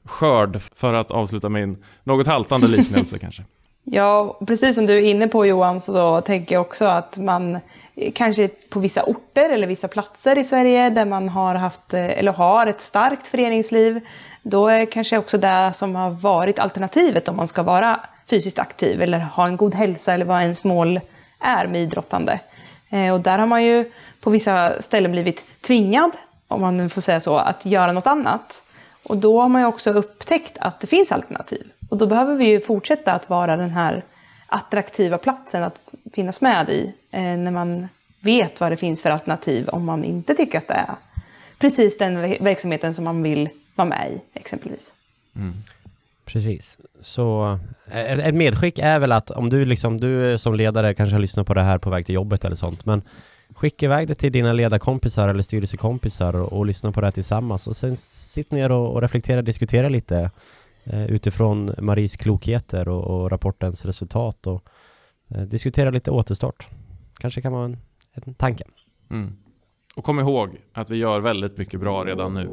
skörd 0.05 0.61
för 0.61 0.95
att 0.95 1.11
avsluta 1.11 1.49
min 1.49 1.85
något 2.05 2.27
haltande 2.27 2.69
liknelse 2.69 3.19
kanske. 3.21 3.45
Ja, 3.90 4.38
precis 4.46 4.74
som 4.74 4.87
du 4.87 4.98
är 4.98 5.03
inne 5.03 5.29
på 5.29 5.46
Johan 5.46 5.81
så 5.81 5.92
då 5.92 6.20
tänker 6.20 6.55
jag 6.55 6.62
också 6.62 6.85
att 6.85 7.16
man 7.16 7.59
eh, 7.94 8.12
kanske 8.14 8.48
på 8.48 8.81
vissa 8.81 9.03
orter 9.03 9.51
eller 9.51 9.66
vissa 9.66 9.88
platser 9.88 10.38
i 10.38 10.44
Sverige 10.44 10.90
där 10.90 11.05
man 11.05 11.29
har 11.29 11.55
haft 11.55 11.94
eh, 11.94 12.18
eller 12.18 12.33
har 12.33 12.66
ett 12.66 12.83
starkt 12.83 13.29
föreningsliv. 13.29 14.01
Då 14.42 14.68
är 14.68 14.87
kanske 14.87 15.18
också 15.18 15.38
det 15.38 15.72
som 15.74 15.94
har 15.94 16.11
varit 16.11 16.59
alternativet 16.59 17.29
om 17.29 17.37
man 17.37 17.48
ska 17.48 17.62
vara 17.62 18.01
fysiskt 18.31 18.59
aktiv 18.59 19.03
eller 19.03 19.18
ha 19.18 19.46
en 19.46 19.57
god 19.57 19.74
hälsa 19.74 20.14
eller 20.14 20.24
vad 20.24 20.42
ens 20.42 20.64
mål 20.64 21.01
är 21.40 21.66
med 21.66 21.81
idrottande. 21.81 22.40
Eh, 22.90 23.14
och 23.14 23.20
där 23.20 23.38
har 23.38 23.46
man 23.46 23.64
ju 23.64 23.90
på 24.20 24.31
vissa 24.31 24.83
ställen 24.83 25.12
blivit 25.12 25.44
tvingad, 25.61 26.11
om 26.48 26.61
man 26.61 26.77
nu 26.77 26.88
får 26.88 27.01
säga 27.01 27.20
så, 27.20 27.37
att 27.37 27.66
göra 27.66 27.92
något 27.92 28.07
annat. 28.07 28.62
Och 29.03 29.16
då 29.16 29.40
har 29.40 29.48
man 29.48 29.62
ju 29.62 29.66
också 29.66 29.90
upptäckt 29.90 30.59
att 30.59 30.81
det 30.81 30.87
finns 30.87 31.12
alternativ. 31.12 31.70
Och 31.88 31.96
då 31.96 32.07
behöver 32.07 32.35
vi 32.35 32.44
ju 32.44 32.61
fortsätta 32.61 33.12
att 33.12 33.31
vara 33.31 33.57
den 33.57 33.70
här 33.70 34.05
attraktiva 34.46 35.18
platsen 35.18 35.62
att 35.62 35.79
finnas 36.12 36.40
med 36.40 36.68
i 36.68 36.94
eh, 37.11 37.22
när 37.22 37.51
man 37.51 37.88
vet 38.20 38.61
vad 38.61 38.72
det 38.72 38.77
finns 38.77 39.03
för 39.03 39.11
alternativ 39.11 39.68
om 39.68 39.85
man 39.85 40.05
inte 40.05 40.35
tycker 40.35 40.59
att 40.59 40.68
det 40.68 40.74
är 40.74 40.94
precis 41.59 41.98
den 41.98 42.20
verksamheten 42.20 42.94
som 42.94 43.05
man 43.05 43.22
vill 43.22 43.48
vara 43.74 43.88
med 43.88 44.12
i 44.12 44.38
exempelvis. 44.38 44.92
Mm. 45.37 45.55
Precis. 46.24 46.79
Så 47.01 47.59
eh, 47.92 48.27
ett 48.29 48.35
medskick 48.35 48.79
är 48.79 48.98
väl 48.98 49.12
att 49.12 49.31
om 49.31 49.51
du 49.51 49.64
liksom, 49.64 50.01
du 50.01 50.38
som 50.38 50.55
ledare 50.55 50.94
kanske 50.94 51.14
har 51.14 51.20
lyssnat 51.20 51.46
på 51.46 51.55
det 51.55 51.62
här 51.62 51.79
på 51.79 51.90
väg 51.90 52.07
till 52.07 52.14
jobbet 52.14 52.44
eller 52.44 52.57
sånt, 52.57 52.87
men 52.87 53.03
skicka 53.55 53.87
iväg 53.87 54.09
det 54.09 54.14
till 54.14 54.33
dina 54.33 54.53
ledarkompisar 54.53 55.29
eller 55.29 55.42
styrelsekompisar 55.42 56.37
och, 56.37 56.53
och 56.53 56.66
lyssna 56.66 56.92
på 56.92 57.01
det 57.01 57.07
här 57.07 57.12
tillsammans 57.12 57.66
och 57.66 57.77
sen 57.77 57.96
sitt 57.96 58.51
ner 58.51 58.72
och, 58.72 58.94
och 58.94 59.03
reflektera, 59.03 59.42
diskutera 59.42 59.88
lite 59.88 60.31
Eh, 60.90 61.07
utifrån 61.07 61.74
Maries 61.79 62.16
klokheter 62.16 62.88
och, 62.88 63.05
och 63.05 63.31
rapportens 63.31 63.85
resultat 63.85 64.46
och 64.46 64.68
eh, 65.29 65.42
diskutera 65.42 65.90
lite 65.90 66.11
återstart. 66.11 66.68
Kanske 67.18 67.42
kan 67.42 67.53
vara 67.53 67.64
en, 67.64 67.77
en 68.12 68.35
tanke. 68.35 68.64
Mm. 69.11 69.37
Och 69.96 70.05
kom 70.05 70.20
ihåg 70.20 70.48
att 70.72 70.90
vi 70.90 70.96
gör 70.96 71.20
väldigt 71.20 71.59
mycket 71.59 71.81
bra 71.81 72.05
redan 72.05 72.35
nu. 72.35 72.48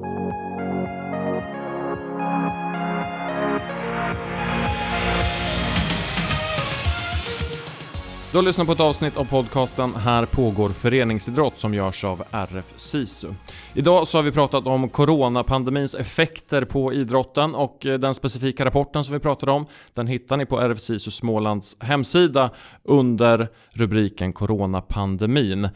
Du 8.36 8.40
har 8.40 8.44
lyssnat 8.44 8.68
på 8.68 8.74
ett 8.74 8.80
avsnitt 8.80 9.18
av 9.18 9.26
podcasten 9.26 9.96
Här 9.96 10.26
pågår 10.26 10.70
föreningsidrott 10.70 11.58
som 11.58 11.74
görs 11.74 12.04
av 12.04 12.24
RF 12.32 12.74
SISU. 12.76 13.28
Idag 13.74 14.08
så 14.08 14.18
har 14.18 14.24
vi 14.24 14.32
pratat 14.32 14.68
om 14.68 14.90
coronapandemins 14.90 15.96
effekter 15.96 16.66
på 16.66 16.94
idrotten 16.94 17.56
och 17.56 17.86
eh, 17.86 18.00
den 18.00 18.14
specifika 18.14 18.66
rapporten 18.66 19.04
som 19.04 19.14
vi 19.14 19.20
pratade 19.20 19.52
om 19.52 19.66
den 19.94 20.08
hittar 20.08 20.38
ni 20.38 20.46
på 20.46 20.60
RF 20.60 20.80
SISU 20.80 21.12
Smålands 21.12 21.78
hemsida 21.80 22.50
under 22.84 23.50
rubriken 23.74 24.34
Coronapandemin. 24.34 25.70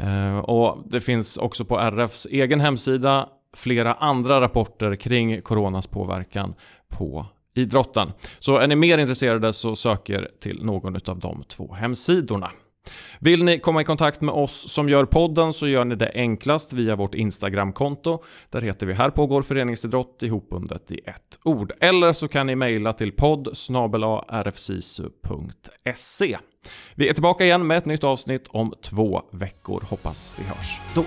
Eh, 0.00 0.38
och 0.38 0.78
det 0.90 1.00
finns 1.00 1.36
också 1.36 1.64
på 1.64 1.78
RFs 1.78 2.26
egen 2.30 2.60
hemsida 2.60 3.28
flera 3.56 3.94
andra 3.94 4.40
rapporter 4.40 4.96
kring 4.96 5.42
coronas 5.42 5.86
påverkan 5.86 6.54
på 6.88 7.26
idrotten. 7.54 8.12
Så 8.38 8.56
är 8.56 8.68
ni 8.68 8.76
mer 8.76 8.98
intresserade 8.98 9.52
så 9.52 9.76
sök 9.76 10.10
er 10.10 10.30
till 10.42 10.64
någon 10.64 10.96
av 11.06 11.18
de 11.18 11.44
två 11.48 11.74
hemsidorna. 11.74 12.50
Vill 13.20 13.44
ni 13.44 13.58
komma 13.58 13.80
i 13.80 13.84
kontakt 13.84 14.20
med 14.20 14.34
oss 14.34 14.72
som 14.72 14.88
gör 14.88 15.04
podden 15.04 15.52
så 15.52 15.68
gör 15.68 15.84
ni 15.84 15.94
det 15.94 16.12
enklast 16.14 16.72
via 16.72 16.96
vårt 16.96 17.14
Instagramkonto. 17.14 18.22
Där 18.50 18.60
heter 18.60 18.86
vi 18.86 18.92
Här 18.92 19.10
pågår 19.10 19.42
föreningsidrott 19.42 20.22
ihopbundet 20.22 20.90
i 20.90 21.00
ett 21.04 21.38
ord. 21.44 21.72
Eller 21.80 22.12
så 22.12 22.28
kan 22.28 22.46
ni 22.46 22.56
mejla 22.56 22.92
till 22.92 23.12
podd 23.12 23.48
rfsisu.se. 24.44 26.38
Vi 26.94 27.08
är 27.08 27.12
tillbaka 27.12 27.44
igen 27.44 27.66
med 27.66 27.78
ett 27.78 27.86
nytt 27.86 28.04
avsnitt 28.04 28.48
om 28.48 28.74
två 28.82 29.22
veckor. 29.32 29.84
Hoppas 29.90 30.36
vi 30.38 30.44
hörs 30.44 30.80
då. 30.94 31.04